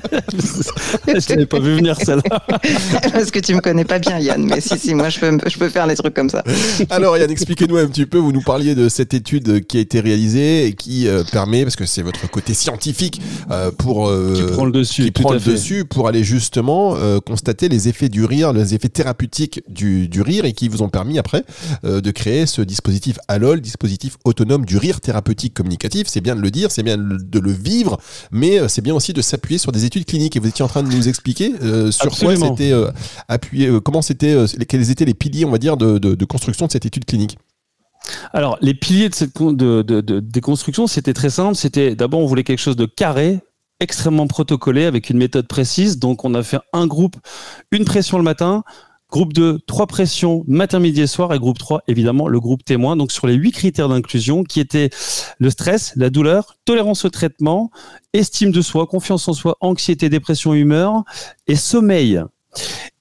je 1.21 1.29
l'avais 1.31 1.47
pas 1.47 1.59
vu 1.59 1.77
venir 1.77 1.97
celle-là. 1.97 2.43
Parce 3.13 3.31
que 3.31 3.39
tu 3.39 3.55
me 3.55 3.61
connais 3.61 3.85
pas 3.85 3.99
bien, 3.99 4.19
Yann, 4.19 4.45
mais 4.45 4.61
si, 4.61 4.79
si, 4.79 4.95
moi, 4.95 5.09
je 5.09 5.21
peux, 5.21 5.39
je 5.47 5.59
peux 5.59 5.69
faire 5.69 5.87
les 5.87 5.97
trucs 5.97 6.15
comme 6.15 6.31
ça. 6.31 6.43
Alors 6.91 7.17
Yann, 7.19 7.31
expliquez-nous 7.31 7.77
un 7.77 7.87
petit 7.87 8.07
peu. 8.07 8.19
Vous 8.19 8.33
nous 8.33 8.43
parliez 8.43 8.75
de 8.75 8.89
cette 8.89 9.15
étude 9.15 9.65
qui 9.67 9.79
a 9.79 9.81
été 9.81 10.01
réalisée 10.01 10.67
et 10.67 10.73
qui 10.73 11.07
euh, 11.09 11.23
permet, 11.31 11.63
parce 11.65 11.77
que 11.77 11.87
c'est 11.87 12.03
votre 12.03 12.29
côté 12.31 12.55
scientifique, 12.55 13.21
euh, 13.51 13.71
pour 13.71 14.09
euh, 14.09 14.35
Qui 14.35 14.53
prend 14.53 14.65
le 14.65 14.73
dessus, 14.73 15.05
qui 15.05 15.11
prend 15.11 15.33
le 15.33 15.39
fait. 15.39 15.53
dessus 15.53 15.85
pour 15.85 16.09
aller 16.09 16.25
justement 16.25 16.95
euh, 16.97 17.21
constater 17.21 17.69
les 17.69 17.89
effets 17.89 18.09
du 18.09 18.25
rire, 18.25 18.53
les 18.53 18.75
effets 18.75 18.89
thérapeutiques 18.89 19.63
du, 19.69 19.90
du 20.09 20.23
rire 20.23 20.45
et 20.45 20.53
qui 20.53 20.69
vous 20.69 20.83
ont 20.83 20.89
permis 20.89 21.19
après 21.19 21.45
euh, 21.85 22.01
de 22.01 22.11
créer 22.11 22.47
ce 22.47 22.63
dispositif 22.63 23.19
ALOL, 23.29 23.61
dispositif 23.61 24.17
autonome 24.25 24.65
du 24.65 24.77
rire 24.77 25.01
thérapeutique 25.01 25.55
communicatif. 25.55 26.07
C'est 26.09 26.21
bien 26.21 26.37
de 26.37 26.41
le 26.41 26.51
dire, 26.51 26.71
c'est 26.71 26.83
bien 26.83 26.97
de 26.99 27.39
le 27.39 27.53
vivre, 27.53 27.99
mais 28.31 28.59
euh, 28.59 28.69
c'est 28.69 28.83
bien 28.83 28.95
aussi 28.95 29.13
de 29.13 29.23
s'appuyer 29.23 29.59
sur 29.59 29.73
des 29.73 29.85
études 29.85 30.05
cliniques. 30.05 30.37
Et 30.37 30.41
vous 30.41 30.49
étiez 30.49 30.65
en 30.65 30.69
train 30.69 30.83
de 30.83 30.89
nous 30.95 31.09
expliquer 31.09 31.55
euh, 31.63 31.91
sur 31.91 32.07
Absolument. 32.07 32.49
quoi 32.49 32.57
c'était 32.57 32.73
appuyé, 33.29 33.71
comment 33.85 34.03
c'était, 34.03 34.37
quels 34.69 34.91
étaient 34.91 35.05
les 35.05 35.15
piliers, 35.15 35.45
on 35.45 35.51
va 35.51 35.59
dire, 35.59 35.77
de, 35.77 35.99
de- 35.99 36.15
de 36.15 36.25
construction 36.25 36.67
de 36.67 36.73
cette 36.73 36.87
étude 36.87 37.05
clinique. 37.05 37.39
Alors, 38.33 38.57
les 38.61 38.75
piliers 38.75 39.09
de 39.09 39.15
cette 39.15 39.33
con- 39.33 39.53
de, 39.53 39.83
de, 39.83 40.01
de- 40.01 40.21
des 40.21 40.41
constructions, 40.41 40.87
c'était 40.87 41.13
très 41.13 41.31
simple. 41.31 41.55
C'était 41.55 41.95
d'abord, 41.95 42.21
on 42.21 42.27
voulait 42.27 42.45
quelque 42.45 42.59
chose 42.59 42.77
de 42.77 42.87
carré, 42.87 43.41
extrêmement 43.79 44.27
protocolé, 44.27 44.85
avec 44.85 45.11
une 45.11 45.19
méthode 45.19 45.47
précise. 45.47 45.99
Donc, 45.99 46.25
on 46.25 46.35
a 46.35 46.43
fait 46.43 46.59
un 46.73 46.87
groupe, 46.87 47.17
une 47.71 47.85
pression 47.85 48.17
le 48.19 48.25
matin, 48.25 48.65
Groupe 49.11 49.33
2, 49.33 49.59
trois 49.67 49.87
pressions 49.87 50.45
matin, 50.47 50.79
midi 50.79 51.01
et 51.01 51.07
soir. 51.07 51.35
Et 51.35 51.39
groupe 51.39 51.59
3, 51.59 51.83
évidemment, 51.89 52.29
le 52.29 52.39
groupe 52.41 52.65
témoin. 52.65 52.97
Donc 52.97 53.11
sur 53.13 53.27
les 53.27 53.35
huit 53.35 53.53
critères 53.53 53.89
d'inclusion 53.89 54.45
qui 54.45 54.61
étaient 54.61 54.91
le 55.39 55.51
stress, 55.51 55.93
la 55.97 56.11
douleur, 56.11 56.57
tolérance 56.65 57.05
au 57.05 57.11
traitement, 57.11 57.71
estime 58.13 58.53
de 58.53 58.63
soi, 58.63 58.87
confiance 58.87 59.27
en 59.29 59.33
soi, 59.33 59.57
anxiété, 59.61 60.09
dépression, 60.09 60.55
humeur 60.55 61.05
et 61.47 61.57
sommeil. 61.57 62.23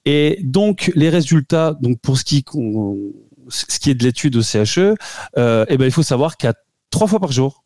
Et 0.04 0.38
donc 0.42 0.90
les 0.94 1.10
résultats, 1.10 1.76
donc 1.80 2.00
pour 2.00 2.18
ce 2.18 2.24
qui, 2.24 2.38
est 2.38 3.94
de 3.94 4.04
l'étude 4.04 4.36
au 4.36 4.42
CHE, 4.42 4.94
euh, 5.38 5.64
eh 5.68 5.76
ben, 5.76 5.84
il 5.84 5.92
faut 5.92 6.02
savoir 6.02 6.36
qu'à 6.36 6.54
trois 6.90 7.06
fois 7.06 7.20
par 7.20 7.32
jour, 7.32 7.64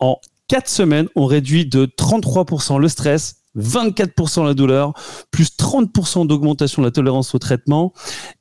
en 0.00 0.18
quatre 0.48 0.68
semaines, 0.68 1.08
on 1.14 1.26
réduit 1.26 1.64
de 1.64 1.86
33% 1.86 2.78
le 2.78 2.88
stress, 2.88 3.36
24% 3.56 4.44
la 4.44 4.54
douleur, 4.54 4.92
plus 5.30 5.50
30% 5.56 6.26
d'augmentation 6.26 6.82
de 6.82 6.86
la 6.86 6.92
tolérance 6.92 7.34
au 7.34 7.38
traitement 7.38 7.92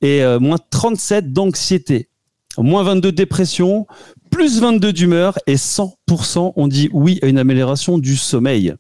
et 0.02 0.24
euh, 0.24 0.40
moins 0.40 0.58
37 0.70 1.34
d'anxiété, 1.34 2.10
moins 2.58 2.84
22 2.84 3.12
de 3.12 3.16
dépression, 3.16 3.88
plus 4.30 4.60
22 4.60 4.94
d'humeur 4.94 5.40
et 5.48 5.56
100% 5.56 6.54
on 6.56 6.68
dit 6.68 6.90
oui 6.94 7.20
à 7.22 7.28
une 7.28 7.40
amélioration 7.40 7.98
du 7.98 8.16
sommeil. 8.16 8.74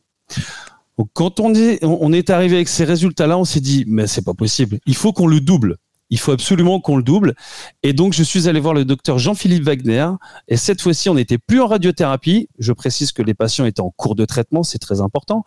quand 1.14 1.40
on 1.40 1.54
est, 1.56 1.84
on 1.84 2.14
est 2.14 2.30
arrivé 2.30 2.58
avec 2.58 2.68
ces 2.68 2.84
résultats-là, 2.84 3.38
on 3.38 3.46
s'est 3.46 3.62
dit 3.62 3.86
mais 3.88 4.08
c'est 4.08 4.24
pas 4.24 4.34
possible, 4.34 4.80
il 4.86 4.96
faut 4.96 5.14
qu'on 5.14 5.28
le 5.28 5.40
double 5.40 5.78
il 6.10 6.20
faut 6.20 6.32
absolument 6.32 6.80
qu'on 6.80 6.98
le 6.98 7.04
double. 7.04 7.36
Et 7.84 7.94
donc, 7.94 8.14
je 8.14 8.24
suis 8.24 8.48
allé 8.48 8.60
voir 8.60 8.74
le 8.74 8.86
docteur 8.86 9.20
Jean-Philippe 9.20 9.64
Wagner. 9.64 10.08
Et 10.48 10.58
cette 10.58 10.82
fois-ci, 10.82 11.10
on 11.10 11.16
n'était 11.16 11.38
plus 11.38 11.62
en 11.62 11.68
radiothérapie. 11.68 12.50
Je 12.58 12.74
précise 12.74 13.12
que 13.12 13.22
les 13.22 13.34
patients 13.34 13.66
étaient 13.66 13.82
en 13.82 13.92
cours 13.92 14.16
de 14.16 14.26
traitement, 14.26 14.64
c'est 14.64 14.80
très 14.80 15.02
important. 15.02 15.44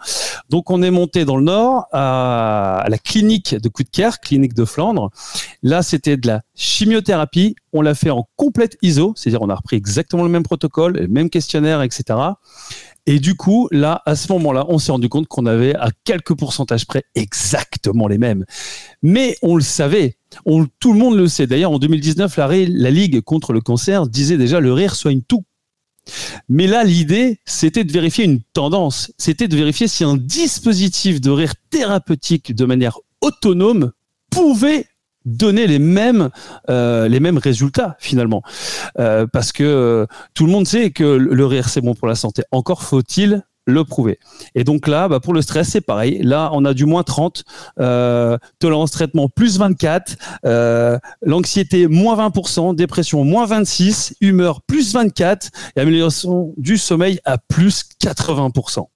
Donc, 0.51 0.71
on 0.71 0.83
est 0.83 0.91
monté 0.91 1.25
dans 1.25 1.37
le 1.37 1.45
Nord 1.45 1.87
à, 1.93 2.85
la 2.89 2.99
clinique 2.99 3.55
de 3.55 3.69
Coudekerque, 3.69 4.25
clinique 4.25 4.55
de 4.55 4.65
Flandre. 4.65 5.11
Là, 5.63 5.83
c'était 5.83 6.17
de 6.17 6.27
la 6.27 6.43
chimiothérapie. 6.55 7.57
On 7.73 7.83
l'a 7.83 7.95
fait 7.95 8.11
en 8.11 8.29
complète 8.37 8.77
ISO, 8.83 9.15
c'est-à-dire 9.17 9.43
on 9.43 9.49
a 9.49 9.55
repris 9.55 9.77
exactement 9.77 10.23
le 10.23 10.29
même 10.29 10.43
protocole, 10.43 10.93
le 10.95 11.09
même 11.09 11.31
questionnaire, 11.31 11.83
etc. 11.83 12.19
Et 13.07 13.19
du 13.19 13.35
coup, 13.35 13.69
là, 13.73 14.03
à 14.07 14.15
ce 14.15 14.31
moment-là, 14.33 14.67
on 14.69 14.79
s'est 14.79 14.93
rendu 14.93 15.09
compte 15.09 15.27
qu'on 15.27 15.47
avait 15.47 15.75
à 15.75 15.89
quelques 16.05 16.37
pourcentages 16.37 16.87
près 16.87 17.05
exactement 17.15 18.07
les 18.07 18.19
mêmes. 18.19 18.45
Mais 19.03 19.37
on 19.43 19.57
le 19.57 19.63
savait. 19.63 20.19
On, 20.47 20.67
tout 20.81 20.93
le 20.93 20.99
monde 20.99 21.17
le 21.17 21.29
sait. 21.29 21.47
D'ailleurs, 21.47 21.73
en 21.73 21.79
2019, 21.79 22.37
la, 22.37 22.49
la 22.49 22.91
Ligue 22.91 23.21
contre 23.21 23.53
le 23.53 23.61
cancer 23.61 24.07
disait 24.07 24.37
déjà 24.37 24.61
le 24.61 24.73
rire 24.73 24.95
soigne 24.95 25.23
tout. 25.23 25.45
Mais 26.49 26.67
là, 26.67 26.85
l'idée, 26.85 27.39
c'était 27.45 27.85
de 27.85 27.93
vérifier 27.93 28.25
une 28.25 28.41
tendance. 28.53 29.13
C'était 29.19 29.49
de 29.49 29.57
vérifier 29.57 29.89
si 29.89 30.05
un 30.05 30.17
dispositif 30.17 31.21
de 31.21 31.31
rire 31.31 31.55
thérapeutique 31.71 32.55
de 32.55 32.65
manière 32.65 32.99
autonome 33.21 33.93
pouvait 34.31 34.87
donner 35.25 35.67
les 35.67 35.79
mêmes 35.79 36.31
euh, 36.69 37.07
les 37.07 37.21
mêmes 37.21 37.39
résultats 37.39 37.97
finalement 38.01 38.43
euh, 38.99 39.25
parce 39.33 39.53
que 39.53 39.63
euh, 39.63 40.07
tout 40.35 40.47
le 40.47 40.53
monde 40.53 40.67
sait 40.67 40.91
que 40.91 41.05
le 41.05 41.47
rire 41.47 41.69
c'est 41.69 41.81
bon 41.81 41.95
pour 41.95 42.09
la 42.09 42.17
santé 42.17 42.43
encore 42.51 42.83
faut-il 42.83 43.45
le 43.67 43.85
prouver. 43.85 44.19
Et 44.55 44.65
donc 44.65 44.89
là, 44.89 45.09
bah 45.09 45.21
pour 45.21 45.33
le 45.33 45.43
stress, 45.43 45.69
c'est 45.69 45.81
pareil. 45.81 46.21
Là, 46.23 46.51
on 46.53 46.65
a 46.65 46.75
du 46.75 46.85
moins 46.85 47.03
30, 47.03 47.45
euh, 47.81 48.39
tolérance 48.59 48.91
traitement 48.91 49.29
plus 49.29 49.59
24, 49.59 50.17
euh, 50.45 50.99
l'anxiété 51.23 51.87
moins 51.87 52.17
20%, 52.17 52.75
dépression 52.75 53.25
moins 53.25 53.47
26, 53.47 54.17
humeur 54.21 54.63
plus 54.63 54.93
24 54.93 55.51
et 55.77 55.81
amélioration 55.81 56.53
du 56.57 56.77
sommeil 56.77 57.21
à 57.25 57.39
plus 57.39 57.85
80%. 58.03 58.87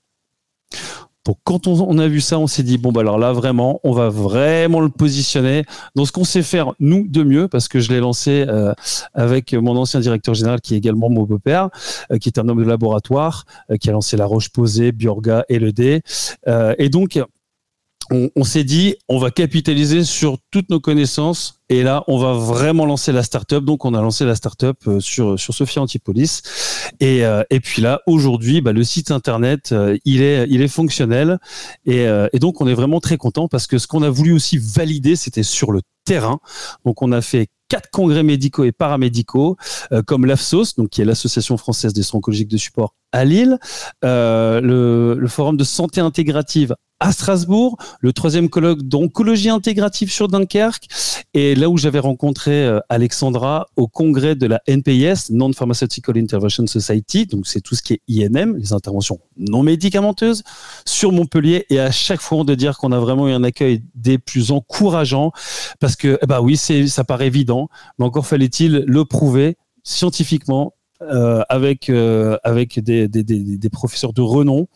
Donc 1.27 1.39
quand 1.43 1.67
on, 1.67 1.99
a 1.99 2.07
vu 2.07 2.21
ça, 2.21 2.39
on 2.39 2.47
s'est 2.47 2.63
dit 2.63 2.79
bon 2.79 2.93
bah 2.93 3.01
alors 3.01 3.19
là 3.19 3.33
vraiment, 3.33 3.81
on 3.83 3.91
va 3.91 4.09
vraiment 4.09 4.81
le 4.81 4.89
positionner 4.89 5.65
dans 5.97 6.05
ce 6.05 6.13
qu'on 6.13 6.23
sait 6.23 6.43
faire 6.43 6.73
nous 6.79 7.05
de 7.09 7.25
mieux 7.25 7.49
parce 7.49 7.67
que 7.67 7.81
je 7.81 7.93
l'ai 7.93 7.99
lancé 7.99 8.45
euh, 8.49 8.73
avec 9.13 9.53
mon 9.53 9.77
ancien 9.77 9.99
directeur 9.99 10.35
général 10.35 10.61
qui 10.61 10.75
est 10.75 10.79
également 10.79 11.11
mon 11.11 11.25
beau-père, 11.25 11.71
euh, 12.13 12.19
qui 12.19 12.29
est 12.29 12.39
un 12.39 12.49
homme 12.49 12.63
de 12.63 12.69
laboratoire, 12.69 13.45
euh, 13.73 13.77
qui 13.77 13.89
a 13.89 13.93
lancé 13.93 14.17
La 14.17 14.25
Roche 14.25 14.51
Posée, 14.51 14.93
Biorga 14.93 15.45
et 15.49 15.59
le 15.59 15.73
D. 15.73 16.01
et 16.79 16.89
donc 16.89 17.21
on, 18.11 18.45
s'est 18.45 18.65
dit, 18.65 18.95
on 19.09 19.19
va 19.19 19.31
capitaliser 19.31 20.05
sur 20.05 20.39
toutes 20.51 20.71
nos 20.71 20.81
connaissances 20.81 21.61
et 21.69 21.83
là, 21.83 22.05
on 22.07 22.19
va 22.19 22.33
vraiment 22.33 22.87
lancer 22.87 23.11
la 23.11 23.23
startup. 23.23 23.65
Donc, 23.65 23.85
on 23.85 23.95
a 23.95 24.01
lancé 24.01 24.25
la 24.25 24.37
startup 24.37 24.77
euh, 24.87 25.01
sur 25.01 25.39
sur 25.39 25.53
Sophia 25.55 25.83
Antipolis. 25.83 26.43
Et, 27.01 27.25
euh, 27.25 27.43
et 27.51 27.59
puis 27.61 27.83
là, 27.83 28.03
aujourd'hui, 28.07 28.61
bah, 28.61 28.73
le 28.73 28.85
site 28.85 29.11
internet, 29.11 29.73
euh, 29.73 29.97
il 30.05 30.23
est 30.23 30.47
il 30.49 30.63
est 30.63 30.69
fonctionnel 30.69 31.39
et, 31.85 32.07
et 32.33 32.39
donc 32.39 32.61
on 32.61 32.69
est 32.69 32.75
vraiment 32.75 33.01
très 33.01 33.17
content 33.17 33.49
parce 33.49 33.67
que 33.67 33.79
ce 33.79 33.87
qu'on 33.87 34.03
a 34.03 34.11
voulu 34.11 34.33
aussi 34.33 34.59
valider, 34.59 35.17
c'était 35.17 35.43
sur 35.43 35.73
le 35.73 35.81
terrain. 36.05 36.39
Donc, 36.85 37.03
on 37.03 37.13
a 37.13 37.21
fait 37.21 37.49
quatre 37.69 37.91
congrès 37.91 38.23
médicaux 38.23 38.65
et 38.65 38.73
paramédicaux, 38.73 39.57
comme 40.07 40.27
l'AFSOS, 40.27 40.75
donc 40.77 40.91
qui 40.91 41.03
est 41.03 41.05
l'Association 41.05 41.57
française 41.57 41.93
des 41.93 42.03
soins 42.03 42.19
oncologiques 42.19 42.49
de 42.49 42.57
support 42.57 42.95
à 43.13 43.25
Lille, 43.25 43.59
euh, 44.05 44.61
le, 44.61 45.29
forum 45.29 45.57
de 45.57 45.65
santé 45.65 46.01
intégrative 46.01 46.75
à 46.99 47.13
Strasbourg, 47.13 47.77
le 48.01 48.13
troisième 48.15 48.49
colloque 48.49 48.83
d'oncologie 48.83 49.51
intégrative 49.51 50.11
sur 50.11 50.29
Dunkerque, 50.29 50.87
et 51.35 51.55
là 51.55 51.69
où 51.69 51.77
j'avais 51.77 51.99
rencontré 51.99 52.65
euh, 52.65 52.81
Alexandra 52.89 53.67
au 53.77 53.87
congrès 53.87 54.35
de 54.35 54.47
la 54.47 54.63
NPIS, 54.67 55.31
Non-Pharmaceutical 55.31 56.17
Intervention 56.17 56.67
Society, 56.67 57.27
donc 57.27 57.47
c'est 57.47 57.61
tout 57.61 57.75
ce 57.75 57.83
qui 57.83 57.95
est 57.95 58.01
INM, 58.09 58.57
les 58.57 58.73
interventions 58.73 59.19
non 59.37 59.63
médicamenteuses, 59.63 60.43
sur 60.87 61.13
Montpellier, 61.13 61.67
et 61.69 61.81
à 61.81 61.91
chaque 61.91 62.23
fois 62.23 62.45
de 62.45 62.55
dire 62.55 62.79
qu'on 62.79 62.93
a 62.93 62.99
vraiment 62.99 63.29
eu 63.29 63.33
un 63.33 63.45
accueil 63.45 63.83
des 63.95 64.17
plus 64.17 64.51
encourageants, 64.51 65.33
parce 65.81 65.97
que, 65.97 66.19
bah 66.27 66.41
oui, 66.41 66.57
ça 66.57 67.05
paraît 67.05 67.27
évident, 67.27 67.56
mais 67.99 68.05
encore 68.05 68.27
fallait-il 68.27 68.85
le 68.87 69.05
prouver 69.05 69.57
scientifiquement 69.83 70.75
euh, 71.03 71.43
avec 71.51 71.91
euh, 71.91 72.39
avec 72.43 72.81
des, 72.81 73.69
professeurs 73.71 74.15
de 74.15 74.23
renom. 74.23 74.67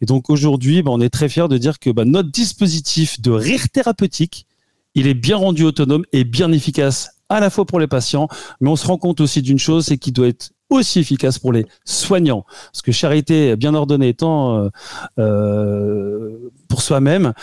Et 0.00 0.06
donc 0.06 0.30
aujourd'hui, 0.30 0.82
bah, 0.82 0.90
on 0.94 1.00
est 1.00 1.10
très 1.10 1.28
fiers 1.28 1.46
de 1.46 1.58
dire 1.58 1.78
que 1.78 1.90
bah, 1.90 2.06
notre 2.06 2.30
dispositif 2.30 3.20
de 3.20 3.30
rire 3.30 3.68
thérapeutique, 3.68 4.46
il 4.94 5.06
est 5.06 5.12
bien 5.12 5.36
rendu 5.36 5.64
autonome 5.64 6.04
et 6.12 6.24
bien 6.24 6.52
efficace 6.52 7.10
à 7.28 7.40
la 7.40 7.50
fois 7.50 7.66
pour 7.66 7.80
les 7.80 7.86
patients, 7.86 8.28
mais 8.62 8.70
on 8.70 8.76
se 8.76 8.86
rend 8.86 8.96
compte 8.96 9.20
aussi 9.20 9.42
d'une 9.42 9.58
chose, 9.58 9.84
c'est 9.84 9.98
qu'il 9.98 10.14
doit 10.14 10.28
être 10.28 10.52
aussi 10.70 11.00
efficace 11.00 11.38
pour 11.38 11.52
les 11.52 11.66
soignants. 11.84 12.46
Parce 12.72 12.80
que 12.80 12.90
charité 12.90 13.54
bien 13.56 13.74
ordonnée 13.74 14.08
étant 14.08 14.70
euh 15.18 16.50
pour 16.68 16.80
soi-même, 16.80 17.34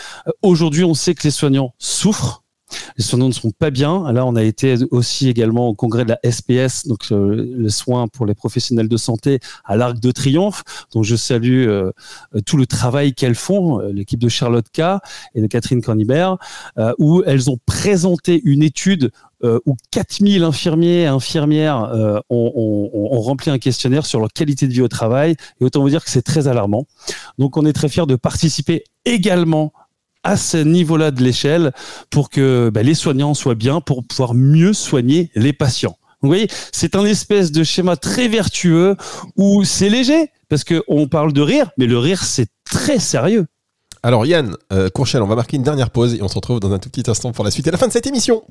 aujourd'hui 0.42 0.82
on 0.82 0.94
sait 0.94 1.14
que 1.14 1.22
les 1.22 1.30
soignants 1.30 1.74
souffrent 1.78 2.42
les 2.96 3.04
soignants 3.04 3.28
ne 3.28 3.32
sont 3.32 3.50
pas 3.50 3.70
bien. 3.70 4.10
Là, 4.12 4.26
on 4.26 4.36
a 4.36 4.42
été 4.42 4.76
aussi 4.90 5.28
également 5.28 5.68
au 5.68 5.74
congrès 5.74 6.04
de 6.04 6.10
la 6.10 6.30
SPS, 6.30 6.86
donc 6.86 7.06
euh, 7.12 7.54
le 7.56 7.68
soin 7.68 8.08
pour 8.08 8.26
les 8.26 8.34
professionnels 8.34 8.88
de 8.88 8.96
santé 8.96 9.40
à 9.64 9.76
l'Arc 9.76 10.00
de 10.00 10.10
Triomphe. 10.10 10.62
Donc, 10.92 11.04
je 11.04 11.16
salue 11.16 11.66
euh, 11.68 11.92
tout 12.44 12.56
le 12.56 12.66
travail 12.66 13.14
qu'elles 13.14 13.34
font, 13.34 13.80
euh, 13.80 13.92
l'équipe 13.92 14.18
de 14.18 14.28
Charlotte 14.28 14.66
K 14.72 15.00
et 15.34 15.40
de 15.40 15.46
Catherine 15.46 15.82
Cornibert, 15.82 16.36
où 16.98 17.22
elles 17.26 17.50
ont 17.50 17.58
présenté 17.66 18.40
une 18.44 18.62
étude 18.62 19.10
où 19.42 19.76
4000 19.90 20.42
infirmiers 20.42 21.02
et 21.02 21.06
infirmières 21.06 22.22
ont, 22.30 22.52
ont, 22.54 22.90
ont, 22.92 23.20
rempli 23.20 23.50
un 23.50 23.58
questionnaire 23.58 24.06
sur 24.06 24.18
leur 24.18 24.32
qualité 24.32 24.66
de 24.66 24.72
vie 24.72 24.82
au 24.82 24.88
travail. 24.88 25.36
Et 25.60 25.64
autant 25.64 25.82
vous 25.82 25.90
dire 25.90 26.04
que 26.04 26.10
c'est 26.10 26.22
très 26.22 26.48
alarmant. 26.48 26.86
Donc, 27.38 27.56
on 27.56 27.64
est 27.64 27.72
très 27.72 27.88
fiers 27.88 28.06
de 28.06 28.16
participer 28.16 28.84
également 29.04 29.72
à 30.26 30.36
ce 30.36 30.56
niveau-là 30.56 31.12
de 31.12 31.22
l'échelle 31.22 31.72
pour 32.10 32.30
que 32.30 32.68
bah, 32.74 32.82
les 32.82 32.94
soignants 32.94 33.32
soient 33.32 33.54
bien, 33.54 33.80
pour 33.80 34.04
pouvoir 34.04 34.34
mieux 34.34 34.72
soigner 34.72 35.30
les 35.36 35.52
patients. 35.52 35.96
Vous 36.20 36.28
voyez, 36.28 36.48
c'est 36.72 36.96
un 36.96 37.04
espèce 37.04 37.52
de 37.52 37.62
schéma 37.62 37.96
très 37.96 38.26
vertueux 38.26 38.96
où 39.36 39.62
c'est 39.62 39.88
léger, 39.88 40.30
parce 40.48 40.64
qu'on 40.64 41.06
parle 41.06 41.32
de 41.32 41.42
rire, 41.42 41.70
mais 41.78 41.86
le 41.86 41.98
rire, 41.98 42.24
c'est 42.24 42.48
très 42.64 42.98
sérieux. 42.98 43.46
Alors 44.02 44.26
Yann, 44.26 44.56
euh, 44.72 44.88
Courchel, 44.88 45.22
on 45.22 45.26
va 45.26 45.36
marquer 45.36 45.58
une 45.58 45.62
dernière 45.62 45.90
pause 45.90 46.14
et 46.14 46.22
on 46.22 46.28
se 46.28 46.34
retrouve 46.34 46.58
dans 46.58 46.72
un 46.72 46.78
tout 46.78 46.90
petit 46.90 47.08
instant 47.08 47.30
pour 47.30 47.44
la 47.44 47.52
suite 47.52 47.68
et 47.68 47.70
la 47.70 47.78
fin 47.78 47.86
de 47.86 47.92
cette 47.92 48.06
émission. 48.06 48.42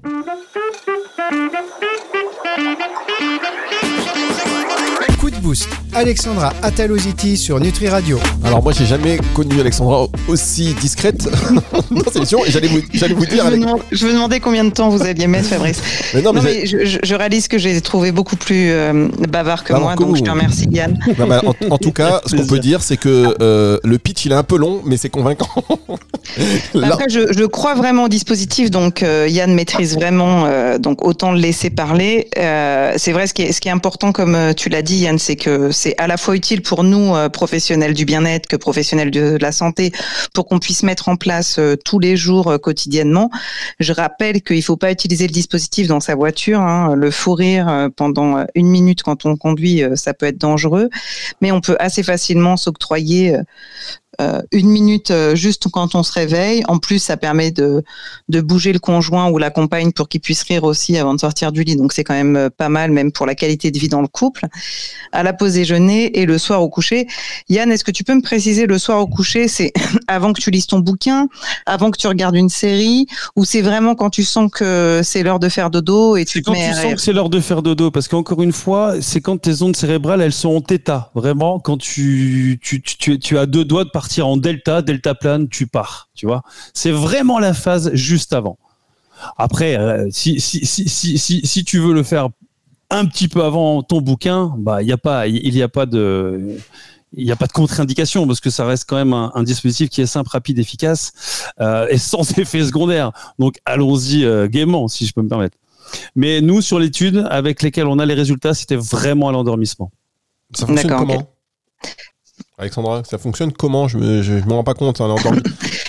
boost. 5.45 5.84
Alexandra 5.95 6.51
Ataloziti 6.61 7.37
sur 7.37 7.57
Nutri 7.61 7.87
Radio. 7.87 8.19
Alors 8.43 8.61
moi 8.61 8.73
j'ai 8.73 8.85
jamais 8.85 9.17
connu 9.33 9.61
Alexandra 9.61 10.07
aussi 10.27 10.73
discrète 10.81 11.23
dans 11.89 12.03
cette 12.03 12.17
émission 12.17 12.43
et 12.45 12.51
j'allais 12.51 12.67
vous, 12.67 12.81
vous 12.81 13.25
dire... 13.25 13.45
Je, 13.93 14.05
me 14.05 14.11
demandais 14.11 14.41
combien 14.41 14.65
de 14.65 14.71
temps 14.71 14.89
vous 14.89 15.03
alliez 15.03 15.27
mettre 15.27 15.47
Fabrice. 15.47 15.81
Mais 16.13 16.21
non, 16.21 16.33
mais, 16.33 16.65
je, 16.65 17.15
réalise 17.15 17.47
que 17.47 17.57
j'ai 17.57 17.79
trouvé 17.79 18.11
beaucoup 18.11 18.35
plus 18.35 18.71
euh, 18.71 19.07
bavard 19.29 19.63
que 19.63 19.71
moi, 19.71 19.95
donc 19.95 20.17
je 20.17 20.21
te 20.21 20.29
remercie 20.29 20.67
Yann. 20.69 20.99
Bah, 21.17 21.41
en, 21.69 21.77
tout 21.77 21.93
cas, 21.93 22.19
ce 22.25 22.35
qu'on 22.35 22.45
peut 22.45 22.59
dire 22.59 22.83
c'est 22.83 22.97
que 22.97 23.33
euh, 23.41 23.79
le 23.85 23.97
pitch 23.97 24.25
il 24.25 24.33
est 24.33 24.35
un 24.35 24.43
peu 24.43 24.57
long 24.57 24.81
mais 24.83 24.97
c'est 24.97 25.09
convaincant. 25.09 25.47
Après 26.83 27.07
je, 27.07 27.45
crois 27.45 27.75
vraiment 27.75 28.03
au 28.03 28.09
dispositif, 28.09 28.69
donc 28.69 29.01
euh, 29.01 29.27
Yann 29.29 29.53
maîtrise 29.53 29.95
vraiment, 29.95 30.45
donc 30.77 31.05
autant 31.05 31.31
le 31.31 31.39
laisser 31.39 31.69
parler. 31.69 32.27
c'est 32.35 33.13
vrai 33.13 33.27
ce 33.27 33.33
qui, 33.33 33.43
est, 33.43 33.53
ce 33.53 33.61
qui 33.61 33.69
est 33.69 33.71
important 33.71 34.11
comme 34.11 34.53
tu 34.57 34.67
l'as 34.67 34.81
dit 34.81 34.97
Yann, 34.97 35.17
c'est 35.17 35.37
que 35.37 35.71
c'est 35.85 35.93
à 35.99 36.07
la 36.07 36.17
fois 36.17 36.35
utile 36.35 36.63
pour 36.63 36.83
nous 36.83 37.15
euh, 37.15 37.29
professionnels 37.29 37.93
du 37.93 38.05
bien-être 38.05 38.47
que 38.47 38.55
professionnels 38.55 39.11
de 39.11 39.37
la 39.39 39.51
santé 39.51 39.91
pour 40.33 40.47
qu'on 40.47 40.57
puisse 40.57 40.81
mettre 40.81 41.09
en 41.09 41.15
place 41.15 41.59
euh, 41.59 41.75
tous 41.75 41.99
les 41.99 42.17
jours 42.17 42.47
euh, 42.47 42.57
quotidiennement. 42.57 43.29
Je 43.79 43.93
rappelle 43.93 44.41
qu'il 44.41 44.63
faut 44.63 44.77
pas 44.77 44.91
utiliser 44.91 45.27
le 45.27 45.31
dispositif 45.31 45.87
dans 45.87 45.99
sa 45.99 46.15
voiture. 46.15 46.59
Hein. 46.59 46.95
Le 46.95 47.11
fou 47.11 47.33
rire 47.33 47.89
pendant 47.95 48.45
une 48.55 48.67
minute 48.67 49.03
quand 49.03 49.27
on 49.27 49.35
conduit, 49.35 49.83
ça 49.93 50.15
peut 50.15 50.25
être 50.25 50.39
dangereux, 50.39 50.89
mais 51.41 51.51
on 51.51 51.61
peut 51.61 51.75
assez 51.79 52.01
facilement 52.01 52.57
s'octroyer 52.57 53.37
une 54.51 54.69
minute 54.69 55.11
euh, 55.11 55.35
juste 55.35 55.67
quand 55.71 55.95
on 55.95 56.03
se 56.03 56.11
réveille. 56.11 56.63
En 56.67 56.77
plus, 56.77 56.99
ça 56.99 57.17
permet 57.17 57.51
de, 57.51 57.83
de 58.29 58.41
bouger 58.41 58.73
le 58.73 58.79
conjoint 58.79 59.29
ou 59.29 59.37
la 59.37 59.49
compagne 59.49 59.91
pour 59.91 60.07
qu'il 60.07 60.21
puisse 60.21 60.43
rire 60.43 60.63
aussi 60.63 60.97
avant 60.97 61.13
de 61.13 61.19
sortir 61.19 61.51
du 61.51 61.63
lit. 61.63 61.75
Donc 61.75 61.93
c'est 61.93 62.03
quand 62.03 62.13
même 62.13 62.35
euh, 62.35 62.49
pas 62.49 62.69
mal, 62.69 62.91
même 62.91 63.11
pour 63.11 63.25
la 63.25 63.35
qualité 63.35 63.71
de 63.71 63.79
vie 63.79 63.89
dans 63.89 64.01
le 64.01 64.07
couple. 64.07 64.45
À 65.11 65.23
la 65.23 65.33
pause 65.33 65.53
déjeuner 65.53 66.19
et 66.19 66.25
le 66.25 66.37
soir 66.37 66.61
au 66.61 66.69
coucher. 66.69 67.07
Yann, 67.49 67.71
est-ce 67.71 67.83
que 67.83 67.91
tu 67.91 68.03
peux 68.03 68.15
me 68.15 68.21
préciser 68.21 68.65
le 68.65 68.77
soir 68.77 68.99
au 68.99 69.07
coucher, 69.07 69.47
c'est 69.47 69.73
avant 70.07 70.33
que 70.33 70.41
tu 70.41 70.51
lises 70.51 70.67
ton 70.67 70.79
bouquin, 70.79 71.27
avant 71.65 71.91
que 71.91 71.97
tu 71.97 72.07
regardes 72.07 72.35
une 72.35 72.49
série, 72.49 73.07
ou 73.35 73.45
c'est 73.45 73.61
vraiment 73.61 73.95
quand 73.95 74.09
tu 74.09 74.23
sens 74.23 74.49
que 74.51 75.01
c'est 75.03 75.23
l'heure 75.23 75.39
de 75.39 75.49
faire 75.49 75.69
dodo 75.69 76.17
et 76.17 76.25
tu 76.25 76.41
te 76.41 76.45
quand 76.45 76.53
tu 76.53 76.73
sens 76.73 76.93
que 76.93 77.01
c'est 77.01 77.13
l'heure 77.13 77.29
de 77.29 77.39
faire 77.39 77.61
dodo, 77.61 77.91
parce 77.91 78.07
qu'encore 78.07 78.41
une 78.41 78.51
fois, 78.51 78.95
c'est 79.01 79.21
quand 79.21 79.37
tes 79.37 79.61
ondes 79.61 79.75
cérébrales 79.75 80.21
elles 80.21 80.33
sont 80.33 80.55
en 80.55 80.61
θ. 80.61 81.09
Vraiment, 81.13 81.59
quand 81.59 81.77
tu 81.77 82.59
tu, 82.61 82.81
tu, 82.81 83.19
tu 83.19 83.37
as 83.37 83.45
deux 83.45 83.65
doigts 83.65 83.83
de 83.83 83.89
partir 83.89 84.04
en 84.21 84.37
delta, 84.37 84.81
delta 84.81 85.15
plane, 85.15 85.47
tu 85.49 85.67
pars. 85.67 86.09
Tu 86.15 86.25
vois, 86.25 86.43
c'est 86.73 86.91
vraiment 86.91 87.39
la 87.39 87.53
phase 87.53 87.93
juste 87.93 88.33
avant. 88.33 88.57
Après, 89.37 89.77
euh, 89.77 90.07
si, 90.11 90.39
si, 90.39 90.65
si, 90.65 90.89
si, 90.89 91.45
si, 91.45 91.63
tu 91.63 91.79
veux 91.79 91.93
le 91.93 92.03
faire 92.03 92.29
un 92.89 93.05
petit 93.05 93.27
peu 93.27 93.43
avant 93.43 93.81
ton 93.81 94.01
bouquin, 94.01 94.53
bah 94.57 94.81
il 94.81 94.85
n'y 94.85 94.91
a 94.91 94.97
pas, 94.97 95.27
il 95.27 95.55
y 95.55 95.63
a 95.63 95.69
pas 95.69 95.85
de 95.85 96.57
il 97.17 97.25
n'y 97.25 97.31
a 97.31 97.35
pas 97.35 97.47
de 97.47 97.51
contre-indication 97.51 98.27
parce 98.27 98.41
que 98.41 98.49
ça 98.49 98.65
reste 98.65 98.85
quand 98.87 98.97
même 98.97 99.13
un, 99.13 99.43
dispositif 99.43 99.89
qui 99.89 100.01
est 100.01 100.05
simple, 100.05 100.29
rapide, 100.29 100.59
efficace 100.59 101.51
euh, 101.61 101.87
et 101.89 101.97
sans 101.97 102.29
effet 102.37 102.63
secondaire. 102.63 103.11
Donc 103.39 103.57
allons-y 103.65 104.25
euh, 104.25 104.47
gaiement, 104.47 104.87
si 104.87 105.05
je 105.05 105.13
peux 105.13 105.21
me 105.21 105.29
permettre. 105.29 105.57
Mais 106.15 106.41
nous, 106.41 106.61
sur 106.61 106.79
l'étude 106.79 107.25
avec 107.29 107.61
lesquelles 107.61 107.87
on 107.87 107.99
a 107.99 108.05
les 108.05 108.15
résultats, 108.15 108.53
c'était 108.53 108.75
vraiment 108.75 109.29
à 109.29 109.31
l'endormissement. 109.31 109.91
Ça 110.53 110.65
fonctionne 110.65 110.91
comment? 110.91 111.29
Alexandra, 112.57 113.03
ça 113.03 113.17
fonctionne 113.17 113.51
comment? 113.51 113.89
Je 113.89 113.97
me, 113.97 114.21
je, 114.21 114.37
rends 114.47 114.63
pas 114.63 114.73
compte. 114.73 115.01
Hein, 115.01 115.15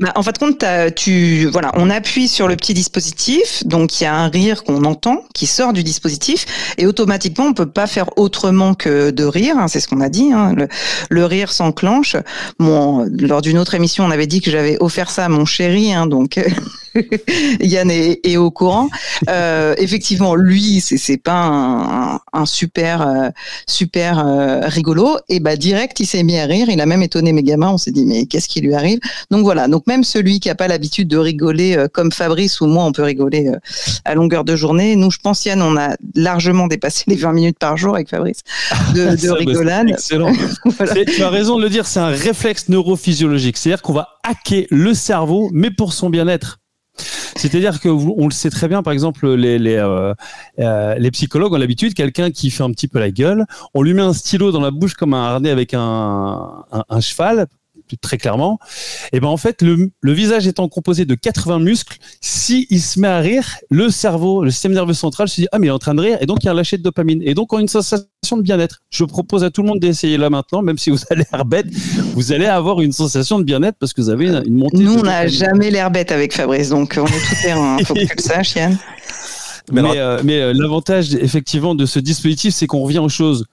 bah, 0.00 0.12
en 0.14 0.22
fait, 0.22 0.38
compte, 0.38 0.64
tu, 0.96 1.46
voilà, 1.46 1.70
on 1.74 1.90
appuie 1.90 2.26
sur 2.26 2.48
le 2.48 2.56
petit 2.56 2.74
dispositif, 2.74 3.62
donc 3.66 4.00
il 4.00 4.04
y 4.04 4.06
a 4.06 4.14
un 4.14 4.28
rire 4.28 4.64
qu'on 4.64 4.84
entend 4.84 5.24
qui 5.34 5.46
sort 5.46 5.72
du 5.72 5.84
dispositif, 5.84 6.74
et 6.78 6.86
automatiquement, 6.86 7.44
on 7.44 7.52
peut 7.52 7.70
pas 7.70 7.86
faire 7.86 8.18
autrement 8.18 8.74
que 8.74 9.10
de 9.10 9.24
rire. 9.24 9.56
Hein, 9.58 9.68
c'est 9.68 9.80
ce 9.80 9.88
qu'on 9.88 10.00
a 10.00 10.08
dit. 10.08 10.32
Hein, 10.32 10.54
le, 11.10 11.24
rire 11.24 11.52
s'enclenche. 11.52 12.16
Lors 12.58 13.42
d'une 13.42 13.58
autre 13.58 13.74
émission, 13.74 14.04
on 14.04 14.10
avait 14.10 14.26
dit 14.26 14.40
que 14.40 14.50
j'avais 14.50 14.76
offert 14.80 15.10
ça 15.10 15.26
à 15.26 15.28
mon 15.28 15.44
chéri, 15.44 15.92
hein, 15.92 16.06
donc 16.06 16.40
Yann 17.60 17.90
est, 17.90 18.36
au 18.36 18.50
courant. 18.50 18.88
Euh, 19.28 19.74
effectivement, 19.78 20.34
lui, 20.34 20.80
c'est 20.80 21.16
pas 21.16 22.20
un, 22.32 22.46
super 22.46 23.02
euh, 23.02 23.28
super 23.66 24.26
euh, 24.26 24.60
rigolo. 24.64 25.16
Et 25.28 25.40
bah 25.40 25.56
direct, 25.56 26.00
il 26.00 26.06
s'est 26.06 26.22
mis 26.22 26.38
à 26.38 26.46
rire. 26.46 26.68
Il 26.68 26.80
a 26.80 26.86
même 26.86 27.02
étonné 27.02 27.32
mes 27.32 27.42
gamins. 27.42 27.70
On 27.70 27.78
s'est 27.78 27.90
dit 27.90 28.04
mais 28.06 28.26
qu'est-ce 28.26 28.48
qui 28.48 28.60
lui 28.60 28.74
arrive? 28.74 28.98
Donc 29.30 29.42
voilà. 29.42 29.68
Même 29.90 30.04
celui 30.04 30.38
qui 30.38 30.48
a 30.48 30.54
pas 30.54 30.68
l'habitude 30.68 31.08
de 31.08 31.16
rigoler 31.16 31.86
comme 31.92 32.12
Fabrice 32.12 32.60
ou 32.60 32.66
moi, 32.66 32.84
on 32.84 32.92
peut 32.92 33.02
rigoler 33.02 33.50
à 34.04 34.14
longueur 34.14 34.44
de 34.44 34.54
journée. 34.54 34.94
Nous, 34.94 35.10
je 35.10 35.18
pense 35.18 35.44
Yann, 35.44 35.60
on 35.60 35.76
a 35.76 35.96
largement 36.14 36.68
dépassé 36.68 37.04
les 37.08 37.16
20 37.16 37.32
minutes 37.32 37.58
par 37.58 37.76
jour 37.76 37.94
avec 37.94 38.08
Fabrice 38.08 38.42
de, 38.94 39.16
de 39.16 39.28
bah, 39.28 39.34
rigolade. 39.34 39.90
Excellent. 39.90 40.32
Tu 41.16 41.22
as 41.22 41.28
raison 41.28 41.56
de 41.58 41.62
le 41.62 41.70
dire. 41.70 41.86
C'est 41.86 42.00
un 42.00 42.08
réflexe 42.08 42.68
neurophysiologique. 42.68 43.56
C'est-à-dire 43.56 43.82
qu'on 43.82 43.92
va 43.92 44.20
hacker 44.22 44.66
le 44.70 44.94
cerveau, 44.94 45.50
mais 45.52 45.70
pour 45.70 45.92
son 45.92 46.08
bien-être. 46.10 46.58
C'est-à-dire 47.36 47.80
que 47.80 47.88
on 47.88 48.26
le 48.26 48.32
sait 48.32 48.50
très 48.50 48.68
bien, 48.68 48.82
par 48.82 48.92
exemple, 48.92 49.28
les 49.34 49.58
les, 49.58 49.76
euh, 49.76 50.12
euh, 50.58 50.94
les 50.96 51.10
psychologues 51.10 51.52
ont 51.52 51.56
l'habitude, 51.56 51.94
quelqu'un 51.94 52.30
qui 52.30 52.50
fait 52.50 52.62
un 52.62 52.70
petit 52.70 52.88
peu 52.88 52.98
la 52.98 53.10
gueule, 53.10 53.46
on 53.74 53.82
lui 53.82 53.94
met 53.94 54.02
un 54.02 54.12
stylo 54.12 54.52
dans 54.52 54.60
la 54.60 54.70
bouche 54.70 54.94
comme 54.94 55.14
un 55.14 55.24
harnais 55.24 55.50
avec 55.50 55.72
un, 55.72 56.64
un 56.88 57.00
cheval 57.00 57.46
très 57.98 58.18
clairement, 58.18 58.58
et 59.12 59.16
eh 59.16 59.20
ben 59.20 59.28
en 59.28 59.36
fait 59.36 59.62
le, 59.62 59.90
le, 60.00 60.12
visage 60.12 60.46
étant 60.46 60.68
composé 60.68 61.04
de 61.04 61.14
80 61.14 61.60
muscles, 61.60 61.98
si 62.20 62.66
il 62.70 62.80
se 62.80 63.00
met 63.00 63.08
à 63.08 63.18
rire, 63.18 63.56
le 63.70 63.90
cerveau, 63.90 64.44
le 64.44 64.50
système 64.50 64.72
nerveux 64.72 64.94
central 64.94 65.28
se 65.28 65.40
dit 65.40 65.48
ah 65.52 65.58
mais 65.58 65.66
il 65.66 65.70
est 65.70 65.72
en 65.72 65.78
train 65.78 65.94
de 65.94 66.00
rire 66.00 66.18
et 66.20 66.26
donc 66.26 66.38
il 66.42 66.46
y 66.46 66.48
a 66.48 66.52
un 66.52 66.54
lâcher 66.54 66.78
de 66.78 66.82
dopamine 66.82 67.22
et 67.22 67.34
donc 67.34 67.52
on 67.52 67.58
a 67.58 67.60
une 67.60 67.68
sensation 67.68 68.36
de 68.36 68.42
bien-être. 68.42 68.80
Je 68.90 69.04
propose 69.04 69.44
à 69.44 69.50
tout 69.50 69.62
le 69.62 69.68
monde 69.68 69.80
d'essayer 69.80 70.16
là 70.18 70.30
maintenant, 70.30 70.62
même 70.62 70.78
si 70.78 70.90
vous 70.90 70.98
allez 71.10 71.24
l'air 71.32 71.44
bête, 71.44 71.66
vous 72.14 72.32
allez 72.32 72.46
avoir 72.46 72.80
une 72.80 72.92
sensation 72.92 73.38
de 73.38 73.44
bien-être 73.44 73.76
parce 73.78 73.92
que 73.92 74.00
vous 74.00 74.10
avez 74.10 74.26
une, 74.26 74.54
montée. 74.54 74.78
Nous 74.78 74.98
on 74.98 75.02
n'a 75.02 75.26
jamais 75.26 75.70
l'air 75.70 75.90
bête 75.90 76.12
avec 76.12 76.32
Fabrice, 76.32 76.70
donc 76.70 76.98
on 77.00 77.06
est 77.06 77.10
tout 77.10 77.42
terrain. 77.42 77.76
Hein. 77.78 77.84
Faut 77.84 77.94
que 77.94 78.00
tu 78.00 78.16
le 78.16 78.22
saches, 78.22 78.56
Yann. 78.56 78.76
Mais, 79.72 79.82
mais, 79.82 79.98
euh, 79.98 80.20
mais 80.24 80.40
euh, 80.40 80.52
l'avantage 80.52 81.14
effectivement 81.14 81.76
de 81.76 81.86
ce 81.86 82.00
dispositif, 82.00 82.52
c'est 82.54 82.66
qu'on 82.66 82.80
revient 82.80 82.98
aux 82.98 83.08
choses 83.08 83.46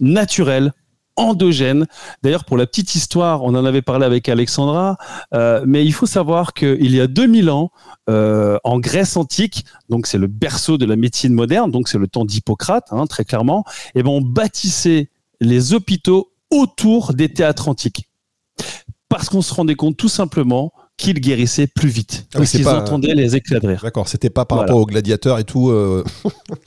naturelles, 0.00 0.72
endogène. 1.16 1.86
D'ailleurs, 2.22 2.44
pour 2.44 2.56
la 2.56 2.66
petite 2.66 2.94
histoire, 2.94 3.42
on 3.42 3.54
en 3.54 3.64
avait 3.64 3.82
parlé 3.82 4.04
avec 4.06 4.28
Alexandra, 4.28 4.96
euh, 5.34 5.62
mais 5.66 5.84
il 5.84 5.92
faut 5.92 6.06
savoir 6.06 6.54
qu'il 6.54 6.94
y 6.94 7.00
a 7.00 7.06
2000 7.06 7.50
ans, 7.50 7.70
euh, 8.08 8.58
en 8.64 8.78
Grèce 8.78 9.16
antique, 9.16 9.64
donc 9.88 10.06
c'est 10.06 10.18
le 10.18 10.26
berceau 10.26 10.78
de 10.78 10.84
la 10.84 10.96
médecine 10.96 11.32
moderne, 11.32 11.70
donc 11.70 11.88
c'est 11.88 11.98
le 11.98 12.08
temps 12.08 12.24
d'Hippocrate, 12.24 12.86
hein, 12.90 13.06
très 13.06 13.24
clairement, 13.24 13.64
et 13.94 14.00
eh 14.00 14.02
ben 14.02 14.10
on 14.10 14.20
bâtissait 14.20 15.10
les 15.40 15.74
hôpitaux 15.74 16.32
autour 16.50 17.14
des 17.14 17.32
théâtres 17.32 17.68
antiques. 17.68 18.08
Parce 19.08 19.28
qu'on 19.28 19.42
se 19.42 19.52
rendait 19.52 19.74
compte 19.74 19.96
tout 19.96 20.08
simplement 20.08 20.72
qu'ils 20.96 21.20
guérissaient 21.20 21.66
plus 21.66 21.88
vite. 21.88 22.26
Ah, 22.34 22.38
parce 22.38 22.50
qu'ils 22.50 22.68
entendaient 22.68 23.14
les 23.14 23.34
éclats 23.36 23.60
de 23.60 23.66
rire. 23.66 23.80
D'accord, 23.82 24.08
c'était 24.08 24.30
pas 24.30 24.44
par 24.44 24.58
rapport 24.58 24.76
aux 24.76 24.86
gladiateurs 24.86 25.38
et 25.38 25.44
tout. 25.44 25.70
Euh. 25.70 26.04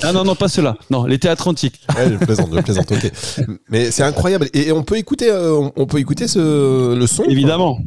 ah 0.04 0.12
non, 0.12 0.24
non, 0.24 0.36
pas 0.36 0.48
cela. 0.48 0.78
Non, 0.90 1.06
les 1.06 1.20
théâtres 1.20 1.48
antiques. 1.48 1.82
ouais, 1.96 2.12
je 2.12 2.18
plaisante, 2.18 2.50
je 2.54 2.62
plaisante, 2.62 2.92
ok. 2.92 3.12
Mais 3.70 3.92
c'est 3.92 4.04
incroyable. 4.04 4.50
Et 4.54 4.72
on 4.72 4.84
peut 4.84 4.98
écouter, 4.98 5.30
euh, 5.30 5.70
on 5.76 5.86
peut 5.86 6.00
écouter 6.00 6.28
ce, 6.28 6.96
le 6.96 7.08
son 7.08 7.24
Évidemment. 7.24 7.80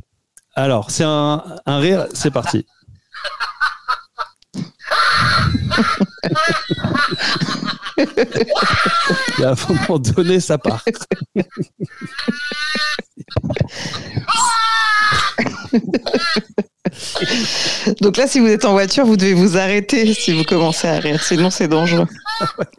Alors, 0.54 0.90
c'est 0.90 1.04
un, 1.04 1.44
un 1.66 1.78
rire, 1.78 2.06
c'est 2.14 2.30
parti. 2.30 2.66
Et 9.38 9.44
à 9.44 9.52
un 9.52 9.56
moment 9.68 9.98
donné, 9.98 10.40
ça 10.40 10.58
part. 10.58 10.84
Donc 18.00 18.16
là, 18.16 18.26
si 18.26 18.40
vous 18.40 18.46
êtes 18.46 18.64
en 18.64 18.72
voiture, 18.72 19.04
vous 19.04 19.16
devez 19.16 19.34
vous 19.34 19.56
arrêter 19.56 20.12
si 20.14 20.32
vous 20.32 20.44
commencez 20.44 20.88
à 20.88 20.98
rire, 20.98 21.22
sinon 21.22 21.50
c'est 21.50 21.68
dangereux. 21.68 22.06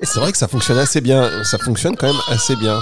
C'est 0.02 0.20
vrai 0.20 0.32
que 0.32 0.38
ça 0.38 0.48
fonctionne 0.48 0.78
assez 0.78 1.02
bien. 1.02 1.44
Ça 1.44 1.58
fonctionne 1.58 1.96
quand 1.96 2.08
même 2.08 2.22
assez 2.30 2.56
bien. 2.56 2.80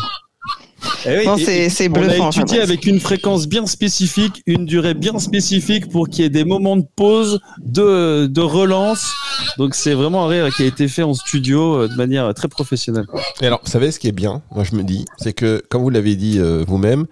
Eh 1.05 1.69
c'est 1.69 1.89
bluffant. 1.89 2.15
On 2.19 2.25
a 2.25 2.27
étudié 2.27 2.61
avec 2.61 2.85
une 2.85 2.99
fréquence 2.99 3.47
bien 3.47 3.65
spécifique, 3.65 4.43
une 4.45 4.65
durée 4.65 4.93
bien 4.93 5.17
spécifique 5.19 5.89
pour 5.89 6.07
qu'il 6.07 6.23
y 6.23 6.27
ait 6.27 6.29
des 6.29 6.43
moments 6.43 6.77
de 6.77 6.85
pause, 6.95 7.39
de, 7.59 8.27
de 8.27 8.41
relance. 8.41 9.11
Donc 9.57 9.75
c'est 9.75 9.93
vraiment 9.93 10.25
un 10.25 10.27
rire 10.27 10.55
qui 10.55 10.63
a 10.63 10.65
été 10.65 10.87
fait 10.87 11.03
en 11.03 11.13
studio 11.13 11.81
euh, 11.81 11.87
de 11.87 11.95
manière 11.95 12.31
très 12.33 12.47
professionnelle. 12.47 13.05
Et 13.41 13.47
alors, 13.47 13.61
vous 13.63 13.71
savez 13.71 13.91
ce 13.91 13.99
qui 13.99 14.07
est 14.07 14.13
bien, 14.13 14.41
moi 14.53 14.63
je 14.63 14.75
me 14.75 14.83
dis, 14.83 15.05
c'est 15.17 15.33
que 15.33 15.63
comme 15.69 15.81
vous 15.81 15.89
l'avez 15.89 16.15
dit 16.15 16.39
euh, 16.39 16.63
vous-même, 16.67 17.05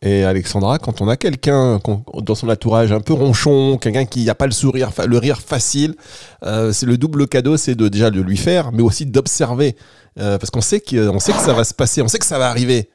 et 0.00 0.24
Alexandra, 0.24 0.78
quand 0.78 1.00
on 1.00 1.08
a 1.08 1.16
quelqu'un 1.16 1.80
dans 2.14 2.34
son 2.34 2.48
entourage 2.48 2.92
un 2.92 3.00
peu 3.00 3.12
ronchon, 3.12 3.78
quelqu'un 3.78 4.04
qui 4.04 4.24
n'a 4.24 4.34
pas 4.34 4.46
le 4.46 4.52
sourire, 4.52 4.90
le 5.06 5.18
rire 5.18 5.40
facile, 5.40 5.96
euh, 6.44 6.72
c'est 6.72 6.86
le 6.86 6.96
double 6.96 7.26
cadeau, 7.26 7.56
c'est 7.56 7.74
de 7.74 7.88
déjà 7.88 8.10
de 8.10 8.20
lui 8.20 8.36
faire, 8.36 8.70
mais 8.72 8.82
aussi 8.82 9.06
d'observer, 9.06 9.76
parce 10.14 10.50
qu'on 10.50 10.60
sait 10.60 10.80
qu'on 10.80 11.18
sait 11.18 11.32
que 11.32 11.40
ça 11.40 11.52
va 11.52 11.64
se 11.64 11.74
passer, 11.74 12.02
on 12.02 12.08
sait 12.08 12.18
que 12.18 12.26
ça 12.26 12.38
va 12.38 12.48
arriver. 12.48 12.90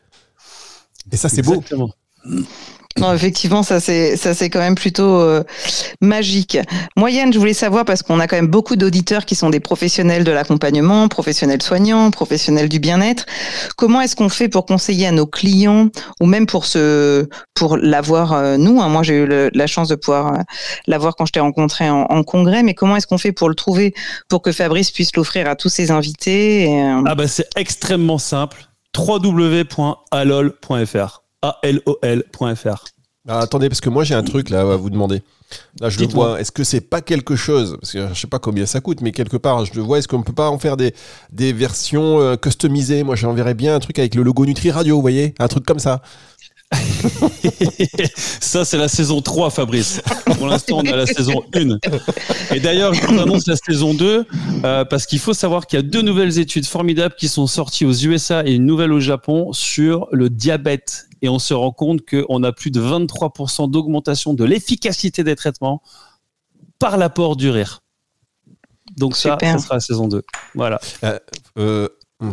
Et 1.11 1.17
ça, 1.17 1.29
c'est 1.29 1.41
beau. 1.41 1.63
Non, 2.99 3.11
effectivement, 3.13 3.63
ça 3.63 3.79
c'est 3.79 4.17
ça 4.17 4.35
c'est 4.35 4.51
quand 4.51 4.59
même 4.59 4.75
plutôt 4.75 5.19
euh, 5.19 5.43
magique. 5.99 6.59
Moyenne, 6.95 7.33
je 7.33 7.39
voulais 7.39 7.53
savoir 7.53 7.85
parce 7.85 8.03
qu'on 8.03 8.19
a 8.19 8.27
quand 8.27 8.35
même 8.35 8.47
beaucoup 8.47 8.75
d'auditeurs 8.75 9.25
qui 9.25 9.33
sont 9.33 9.49
des 9.49 9.59
professionnels 9.59 10.23
de 10.23 10.31
l'accompagnement, 10.31 11.07
professionnels 11.07 11.63
soignants, 11.63 12.11
professionnels 12.11 12.69
du 12.69 12.77
bien-être. 12.79 13.25
Comment 13.77 13.99
est-ce 14.01 14.15
qu'on 14.15 14.29
fait 14.29 14.47
pour 14.47 14.67
conseiller 14.67 15.07
à 15.07 15.11
nos 15.11 15.25
clients 15.25 15.89
ou 16.21 16.27
même 16.27 16.45
pour 16.45 16.65
ce 16.65 17.27
pour 17.55 17.77
l'avoir 17.77 18.33
euh, 18.33 18.57
nous 18.57 18.79
hein? 18.79 18.89
Moi, 18.89 19.01
j'ai 19.01 19.15
eu 19.15 19.49
la 19.51 19.67
chance 19.67 19.87
de 19.87 19.95
pouvoir 19.95 20.33
euh, 20.33 20.37
l'avoir 20.85 21.15
quand 21.15 21.25
je 21.25 21.31
t'ai 21.31 21.39
rencontré 21.39 21.89
en, 21.89 22.03
en, 22.03 22.23
congrès, 22.23 22.61
mais 22.61 22.75
comment 22.75 22.95
est-ce 22.95 23.07
qu'on 23.07 23.17
fait 23.17 23.31
pour 23.31 23.49
le 23.49 23.55
trouver 23.55 23.95
pour 24.29 24.43
que 24.43 24.51
Fabrice 24.51 24.91
puisse 24.91 25.15
l'offrir 25.15 25.49
à 25.49 25.55
tous 25.55 25.69
ses 25.69 25.89
invités 25.89 26.69
Ah 27.07 27.15
bah 27.15 27.27
c'est 27.27 27.47
extrêmement 27.55 28.19
simple 28.19 28.67
www.alol.fr. 28.95 29.83
A-L-O-L.fr. 31.43 32.85
Ah, 33.27 33.39
attendez, 33.39 33.69
parce 33.69 33.79
que 33.79 33.89
moi 33.89 34.03
j'ai 34.03 34.15
un 34.15 34.23
truc 34.23 34.49
là 34.49 34.61
à 34.61 34.75
vous 34.75 34.89
demander. 34.89 35.21
Là, 35.79 35.89
je 35.89 35.99
le 35.99 36.07
vois. 36.07 36.41
Est-ce 36.41 36.51
que 36.51 36.63
c'est 36.63 36.81
pas 36.81 37.01
quelque 37.01 37.35
chose 37.35 37.77
Parce 37.79 37.93
que 37.93 38.09
je 38.13 38.19
sais 38.19 38.27
pas 38.27 38.39
combien 38.39 38.65
ça 38.65 38.81
coûte, 38.81 39.01
mais 39.01 39.11
quelque 39.11 39.37
part, 39.37 39.65
je 39.65 39.73
le 39.75 39.81
vois. 39.81 39.99
Est-ce 39.99 40.07
qu'on 40.07 40.23
peut 40.23 40.33
pas 40.33 40.49
en 40.49 40.57
faire 40.57 40.77
des, 40.77 40.93
des 41.31 41.53
versions 41.53 42.19
euh, 42.19 42.35
customisées? 42.35 43.03
Moi, 43.03 43.15
j'enverrais 43.15 43.53
bien 43.53 43.75
un 43.75 43.79
truc 43.79 43.99
avec 43.99 44.15
le 44.15 44.23
logo 44.23 44.45
Nutri 44.45 44.71
Radio, 44.71 44.95
vous 44.95 45.01
voyez? 45.01 45.35
Un 45.39 45.47
truc 45.47 45.65
comme 45.65 45.79
ça. 45.79 46.01
Ça, 48.15 48.65
c'est 48.65 48.77
la 48.77 48.87
saison 48.87 49.21
3, 49.21 49.51
Fabrice. 49.51 50.01
Pour 50.37 50.47
l'instant, 50.47 50.81
on 50.83 50.91
à 50.91 50.95
la 50.95 51.05
saison 51.05 51.43
1. 51.53 51.77
Et 52.55 52.59
d'ailleurs, 52.59 52.93
je 52.93 53.05
vous 53.05 53.19
annonce 53.19 53.47
la 53.47 53.55
saison 53.55 53.93
2, 53.93 54.25
euh, 54.63 54.85
parce 54.85 55.05
qu'il 55.05 55.19
faut 55.19 55.33
savoir 55.33 55.67
qu'il 55.67 55.77
y 55.77 55.79
a 55.79 55.83
deux 55.83 56.01
nouvelles 56.01 56.39
études 56.39 56.65
formidables 56.65 57.15
qui 57.15 57.27
sont 57.27 57.47
sorties 57.47 57.85
aux 57.85 57.93
USA 57.93 58.43
et 58.45 58.53
une 58.53 58.65
nouvelle 58.65 58.91
au 58.91 58.99
Japon 58.99 59.53
sur 59.53 60.07
le 60.11 60.29
diabète. 60.29 61.05
Et 61.23 61.29
on 61.29 61.39
se 61.39 61.53
rend 61.55 61.71
compte 61.71 62.01
qu'on 62.07 62.43
a 62.43 62.51
plus 62.51 62.69
de 62.69 62.79
23% 62.81 63.71
d'augmentation 63.71 64.33
de 64.35 64.43
l'efficacité 64.43 65.23
des 65.23 65.35
traitements 65.35 65.81
par 66.79 66.97
l'apport 66.97 67.35
du 67.37 67.49
rire. 67.49 67.81
Donc 68.97 69.15
ça, 69.15 69.31
Super. 69.31 69.53
ça 69.53 69.65
sera 69.65 69.75
la 69.75 69.79
saison 69.79 70.07
2. 70.07 70.21
Voilà. 70.53 70.79
Euh, 71.57 71.87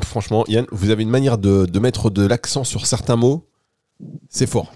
franchement, 0.04 0.44
Yann, 0.48 0.66
vous 0.72 0.90
avez 0.90 1.02
une 1.04 1.08
manière 1.10 1.38
de, 1.38 1.66
de 1.66 1.78
mettre 1.78 2.10
de 2.10 2.26
l'accent 2.26 2.64
sur 2.64 2.84
certains 2.86 3.16
mots. 3.16 3.48
C'est 4.28 4.48
fort. 4.48 4.72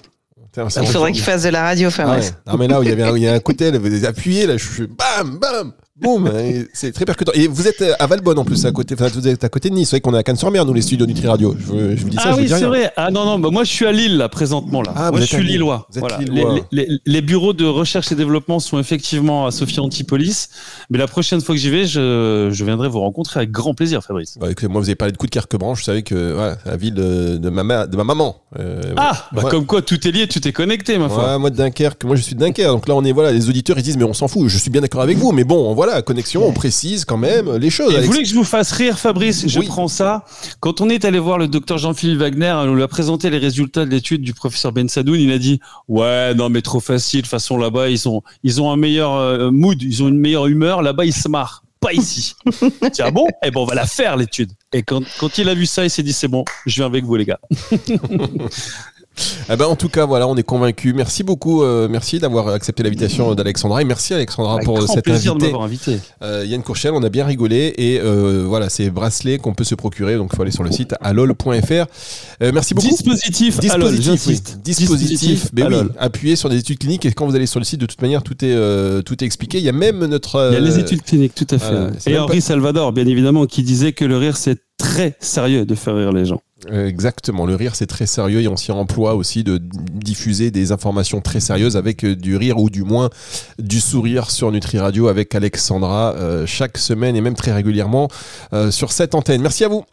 Il 0.56 0.86
faudrait 0.86 1.10
qu'il 1.10 1.22
fasse 1.22 1.42
de 1.42 1.48
la 1.48 1.62
radio, 1.64 1.88
Ah 1.88 1.90
Fabrice. 1.90 2.28
ouais. 2.30 2.52
Non 2.52 2.56
mais 2.58 2.68
là, 2.68 2.78
il 2.82 2.88
y, 2.88 2.92
avait 2.92 3.02
un- 3.02 3.16
il 3.16 3.22
y 3.24 3.26
a 3.26 3.34
un 3.34 3.40
côté, 3.40 3.72
là, 3.72 3.78
vous 3.78 4.04
appuyez, 4.04 4.46
là, 4.46 4.56
je 4.56 4.72
suis 4.72 4.86
bam, 4.86 5.38
bam, 5.40 5.72
boum. 6.00 6.30
C'est 6.72 6.92
très 6.92 7.04
percutant. 7.04 7.32
Et 7.34 7.46
vous 7.48 7.68
êtes 7.68 7.82
à 7.98 8.06
Valbonne 8.06 8.38
en 8.38 8.44
plus, 8.44 8.64
à 8.66 8.72
côté, 8.72 8.94
enfin, 8.94 9.08
vous 9.08 9.26
êtes 9.28 9.44
à 9.44 9.48
côté 9.48 9.70
de 9.70 9.74
Nice. 9.74 9.88
C'est 9.90 9.96
vrai 9.96 10.00
qu'on 10.00 10.14
est 10.14 10.18
à 10.18 10.22
Cannes-sur-Mer, 10.22 10.64
nous, 10.64 10.74
les 10.74 10.82
studios 10.82 11.06
Nutri 11.06 11.26
Radio. 11.26 11.54
Je, 11.58 11.64
vous- 11.66 11.96
je 11.96 12.02
vous 12.02 12.08
dis 12.10 12.16
ça, 12.16 12.22
ah 12.26 12.30
je 12.30 12.34
vous 12.36 12.40
oui, 12.42 12.48
c'est 12.48 12.64
vrai. 12.64 12.92
Ah 12.96 13.10
non, 13.10 13.24
non, 13.24 13.38
bah 13.38 13.50
moi 13.52 13.64
je 13.64 13.70
suis 13.72 13.86
à 13.86 13.92
Lille 13.92 14.16
là 14.16 14.28
présentement 14.28 14.82
là. 14.82 14.92
Ah, 14.96 15.06
vous 15.10 15.12
moi 15.16 15.20
je 15.20 15.26
suis 15.26 15.44
lillois. 15.44 15.86
Vous 15.90 15.98
êtes 15.98 16.00
Voilà. 16.00 16.18
lillois. 16.18 16.54
Les, 16.72 16.86
les- 16.86 16.98
les 17.06 17.20
bureaux 17.22 17.52
de 17.52 17.64
recherche 17.64 18.10
et 18.12 18.14
développement 18.14 18.58
sont 18.58 18.78
effectivement 18.78 19.46
à 19.46 19.50
Sophia 19.50 19.82
Antipolis, 19.82 20.48
mais 20.90 20.98
la 20.98 21.06
prochaine 21.06 21.40
fois 21.40 21.54
que 21.54 21.60
j'y 21.60 21.70
vais, 21.70 21.86
je, 21.86 22.48
je 22.52 22.64
viendrai 22.64 22.88
vous 22.88 23.00
rencontrer 23.00 23.40
avec 23.40 23.50
grand 23.50 23.74
plaisir, 23.74 24.02
Fabrice. 24.02 24.36
Bah, 24.40 24.50
écoutez, 24.50 24.68
moi, 24.68 24.80
vous 24.80 24.88
avez 24.88 24.94
parlé 24.96 25.12
de 25.12 25.16
coup 25.16 25.26
de 25.26 25.30
Carquebranche. 25.30 25.80
Je 25.80 25.84
savais 25.84 26.02
que 26.02 26.36
c'est 26.64 26.70
la 26.70 26.76
ville 26.76 26.94
de, 26.94 27.36
de 27.36 27.48
ma, 27.50 27.86
de 27.86 27.96
ma 27.96 28.04
maman. 28.04 28.36
Euh, 28.58 28.80
Ah, 28.96 29.26
bah 29.32 29.42
Ouais. 29.44 29.50
comme 29.50 29.66
quoi 29.66 29.82
tout 29.82 30.06
est 30.06 30.10
lié, 30.12 30.26
tout 30.28 30.46
est 30.46 30.52
connecté, 30.52 30.98
ma 30.98 31.08
foi. 31.08 31.32
Ouais, 31.32 31.38
moi 31.38 31.50
de 31.50 31.56
Dunkerque, 31.56 32.04
moi 32.04 32.16
je 32.16 32.22
suis 32.22 32.34
de 32.34 32.40
Dunkerque, 32.40 32.68
donc 32.70 32.88
là 32.88 32.94
on 32.94 33.04
est 33.04 33.12
voilà, 33.12 33.32
les 33.32 33.48
auditeurs 33.48 33.78
ils 33.78 33.82
disent 33.82 33.96
mais 33.96 34.04
on 34.04 34.14
s'en 34.14 34.28
fout, 34.28 34.48
je 34.48 34.56
suis 34.58 34.70
bien 34.70 34.80
d'accord 34.80 35.00
avec 35.02 35.16
vous, 35.18 35.32
mais 35.32 35.44
bon 35.44 35.74
voilà, 35.84 36.00
connexion, 36.02 36.46
on 36.46 36.52
précise 36.52 37.04
quand 37.04 37.18
même 37.18 37.56
les 37.56 37.68
choses. 37.68 37.94
Et 37.94 38.00
vous 38.00 38.06
voulez 38.06 38.22
que 38.22 38.28
je 38.28 38.34
vous 38.34 38.44
fasse 38.44 38.72
rire, 38.72 38.98
Fabrice 38.98 39.46
Je 39.46 39.58
Oui. 39.60 39.66
prends 39.66 39.88
ça. 39.88 40.24
Quand 40.60 40.80
on 40.80 40.88
est 40.88 41.04
allé 41.04 41.18
voir 41.18 41.36
le 41.36 41.46
docteur 41.46 41.76
Jean-Philippe 41.76 42.18
Wagner, 42.20 42.54
on 42.56 42.74
lui 42.74 42.82
a 42.82 42.88
présenté 42.88 43.28
les 43.28 43.36
résultats 43.38 43.84
de 43.84 43.90
l'étude 43.90 44.22
du 44.22 44.32
professeur 44.32 44.72
Ben 44.72 44.88
Sadoun, 44.88 45.20
il 45.20 45.30
a 45.30 45.38
dit 45.38 45.60
Ouais, 45.88 46.34
non, 46.34 46.48
mais 46.48 46.62
trop 46.62 46.80
facile. 46.80 47.20
De 47.20 47.24
toute 47.26 47.30
façon, 47.30 47.58
là-bas, 47.58 47.90
ils 47.90 48.08
ont, 48.08 48.22
ils 48.42 48.62
ont 48.62 48.70
un 48.72 48.76
meilleur 48.76 49.12
euh, 49.14 49.50
mood, 49.50 49.80
ils 49.82 50.02
ont 50.02 50.08
une 50.08 50.18
meilleure 50.18 50.46
humeur. 50.46 50.80
Là-bas, 50.80 51.04
ils 51.04 51.12
se 51.14 51.28
marrent. 51.28 51.62
Pas 51.80 51.92
ici. 51.92 52.34
Tiens, 52.92 53.10
bon? 53.10 53.26
Eh 53.44 53.50
ben, 53.50 53.60
on 53.60 53.66
va 53.66 53.74
la 53.74 53.86
faire, 53.86 54.16
l'étude. 54.16 54.50
Et 54.72 54.82
quand, 54.82 55.02
quand 55.20 55.36
il 55.36 55.50
a 55.50 55.54
vu 55.54 55.66
ça, 55.66 55.84
il 55.84 55.90
s'est 55.90 56.02
dit 56.02 56.14
C'est 56.14 56.28
bon, 56.28 56.44
je 56.64 56.76
viens 56.76 56.86
avec 56.86 57.04
vous, 57.04 57.16
les 57.16 57.26
gars. 57.26 57.40
Eh 59.50 59.56
ben, 59.56 59.66
en 59.66 59.76
tout 59.76 59.88
cas 59.88 60.06
voilà, 60.06 60.26
on 60.26 60.36
est 60.36 60.42
convaincus. 60.42 60.94
Merci 60.94 61.22
beaucoup, 61.22 61.62
euh, 61.62 61.88
merci 61.88 62.18
d'avoir 62.18 62.48
accepté 62.48 62.82
l'invitation 62.82 63.34
d'Alexandra 63.34 63.82
et 63.82 63.84
merci 63.84 64.14
Alexandra 64.14 64.54
Avec 64.54 64.64
pour 64.64 64.78
grand 64.78 64.92
cette 64.92 65.04
plaisir 65.04 65.34
de 65.34 65.36
invité. 65.36 65.46
m'avoir 65.52 65.64
invité. 65.64 65.98
Euh, 66.22 66.44
Yann 66.46 66.62
Courchel, 66.62 66.92
on 66.94 67.02
a 67.02 67.08
bien 67.08 67.24
rigolé 67.24 67.74
et 67.76 68.00
euh, 68.00 68.44
voilà, 68.46 68.68
c'est 68.68 68.90
bracelets 68.90 69.38
qu'on 69.38 69.54
peut 69.54 69.64
se 69.64 69.74
procurer, 69.74 70.16
donc 70.16 70.30
il 70.32 70.36
faut 70.36 70.42
aller 70.42 70.50
sur 70.50 70.64
le 70.64 70.72
site 70.72 70.94
alol.fr. 71.00 71.86
Euh, 72.42 72.50
merci 72.52 72.74
beaucoup. 72.74 72.88
Dispositif, 72.88 73.60
Dispositif, 73.60 73.72
Alol, 73.72 73.94
oui. 73.94 74.02
j'insiste. 74.02 74.58
Dispositif, 74.62 75.48
mais 75.52 75.62
oui, 75.62 75.66
Alol. 75.68 75.92
appuyez 75.98 76.36
sur 76.36 76.48
des 76.48 76.58
études 76.58 76.78
cliniques 76.78 77.06
et 77.06 77.12
quand 77.12 77.26
vous 77.26 77.34
allez 77.36 77.46
sur 77.46 77.60
le 77.60 77.64
site, 77.64 77.80
de 77.80 77.86
toute 77.86 78.02
manière, 78.02 78.22
tout 78.22 78.44
est, 78.44 78.52
euh, 78.54 79.02
tout 79.02 79.22
est 79.22 79.26
expliqué. 79.26 79.58
Il 79.58 79.64
y 79.64 79.68
a 79.68 79.72
même 79.72 80.04
notre. 80.06 80.50
Il 80.50 80.54
y 80.54 80.56
a 80.56 80.60
les 80.60 80.78
études 80.78 81.02
cliniques, 81.02 81.34
tout 81.34 81.46
à 81.50 81.58
fait. 81.58 82.10
Et 82.10 82.18
Henri 82.18 82.40
Salvador, 82.40 82.92
bien 82.92 83.06
évidemment, 83.06 83.46
qui 83.46 83.62
disait 83.62 83.92
que 83.92 84.04
le 84.04 84.16
rire, 84.16 84.36
c'est 84.36 84.58
très 84.78 85.16
sérieux 85.20 85.64
de 85.64 85.74
faire 85.74 85.96
rire 85.96 86.12
les 86.12 86.24
gens. 86.24 86.40
Euh, 86.70 86.86
Exactement, 86.88 87.46
le 87.46 87.56
rire 87.56 87.74
c'est 87.74 87.86
très 87.86 88.06
sérieux 88.06 88.40
et 88.40 88.48
on 88.48 88.56
s'y 88.56 88.70
emploie 88.72 89.14
aussi 89.16 89.42
de 89.44 89.58
diffuser 89.60 90.50
des 90.50 90.72
informations 90.72 91.20
très 91.20 91.40
sérieuses 91.40 91.76
avec 91.76 92.04
euh, 92.04 92.14
du 92.16 92.36
rire 92.36 92.58
ou 92.58 92.70
du 92.70 92.84
moins 92.84 93.10
du 93.58 93.80
sourire 93.80 94.30
sur 94.30 94.50
Nutri 94.52 94.78
Radio 94.78 95.08
avec 95.08 95.34
Alexandra 95.34 96.12
euh, 96.14 96.46
chaque 96.46 96.78
semaine 96.78 97.16
et 97.16 97.20
même 97.20 97.34
très 97.34 97.52
régulièrement 97.52 98.08
euh, 98.52 98.70
sur 98.70 98.92
cette 98.92 99.14
antenne. 99.14 99.42
Merci 99.42 99.64
à 99.64 99.68
vous. 99.68 99.84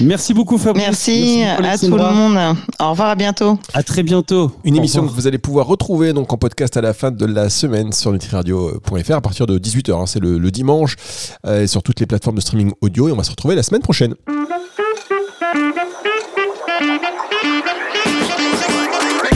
Merci 0.00 0.34
beaucoup, 0.34 0.58
Fabrice. 0.58 0.84
Merci, 0.84 1.44
beaucoup, 1.56 1.64
à 1.68 1.78
tout 1.78 1.96
le 1.96 2.14
monde. 2.14 2.56
Au 2.78 2.90
revoir, 2.90 3.08
à 3.10 3.14
bientôt. 3.14 3.58
À 3.74 3.82
très 3.82 4.02
bientôt. 4.02 4.52
Une 4.64 4.74
Au 4.74 4.78
émission 4.78 5.06
que 5.06 5.12
vous 5.12 5.26
allez 5.26 5.38
pouvoir 5.38 5.66
retrouver 5.66 6.12
donc 6.12 6.32
en 6.32 6.36
podcast 6.36 6.76
à 6.76 6.80
la 6.80 6.92
fin 6.92 7.10
de 7.10 7.24
la 7.26 7.48
semaine 7.48 7.92
sur 7.92 8.12
nutriradio.fr 8.12 9.12
à 9.14 9.20
partir 9.20 9.46
de 9.46 9.58
18h. 9.58 9.92
hein, 10.02 10.06
c'est 10.06 10.20
le, 10.20 10.38
le 10.38 10.50
dimanche 10.50 10.96
euh, 11.46 11.62
et 11.62 11.66
sur 11.66 11.82
toutes 11.82 12.00
les 12.00 12.06
plateformes 12.06 12.36
de 12.36 12.40
streaming 12.42 12.72
audio 12.82 13.08
et 13.08 13.12
on 13.12 13.16
va 13.16 13.24
se 13.24 13.30
retrouver 13.30 13.54
la 13.54 13.62
semaine 13.62 13.82
prochaine. 13.82 14.14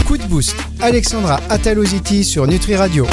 Coup 0.07 0.17
de 0.17 0.23
boost. 0.29 0.57
Alexandra 0.81 1.41
Ataloziti 1.51 2.25
sur 2.25 2.47
Nutri 2.47 2.75
Radio. 2.75 3.05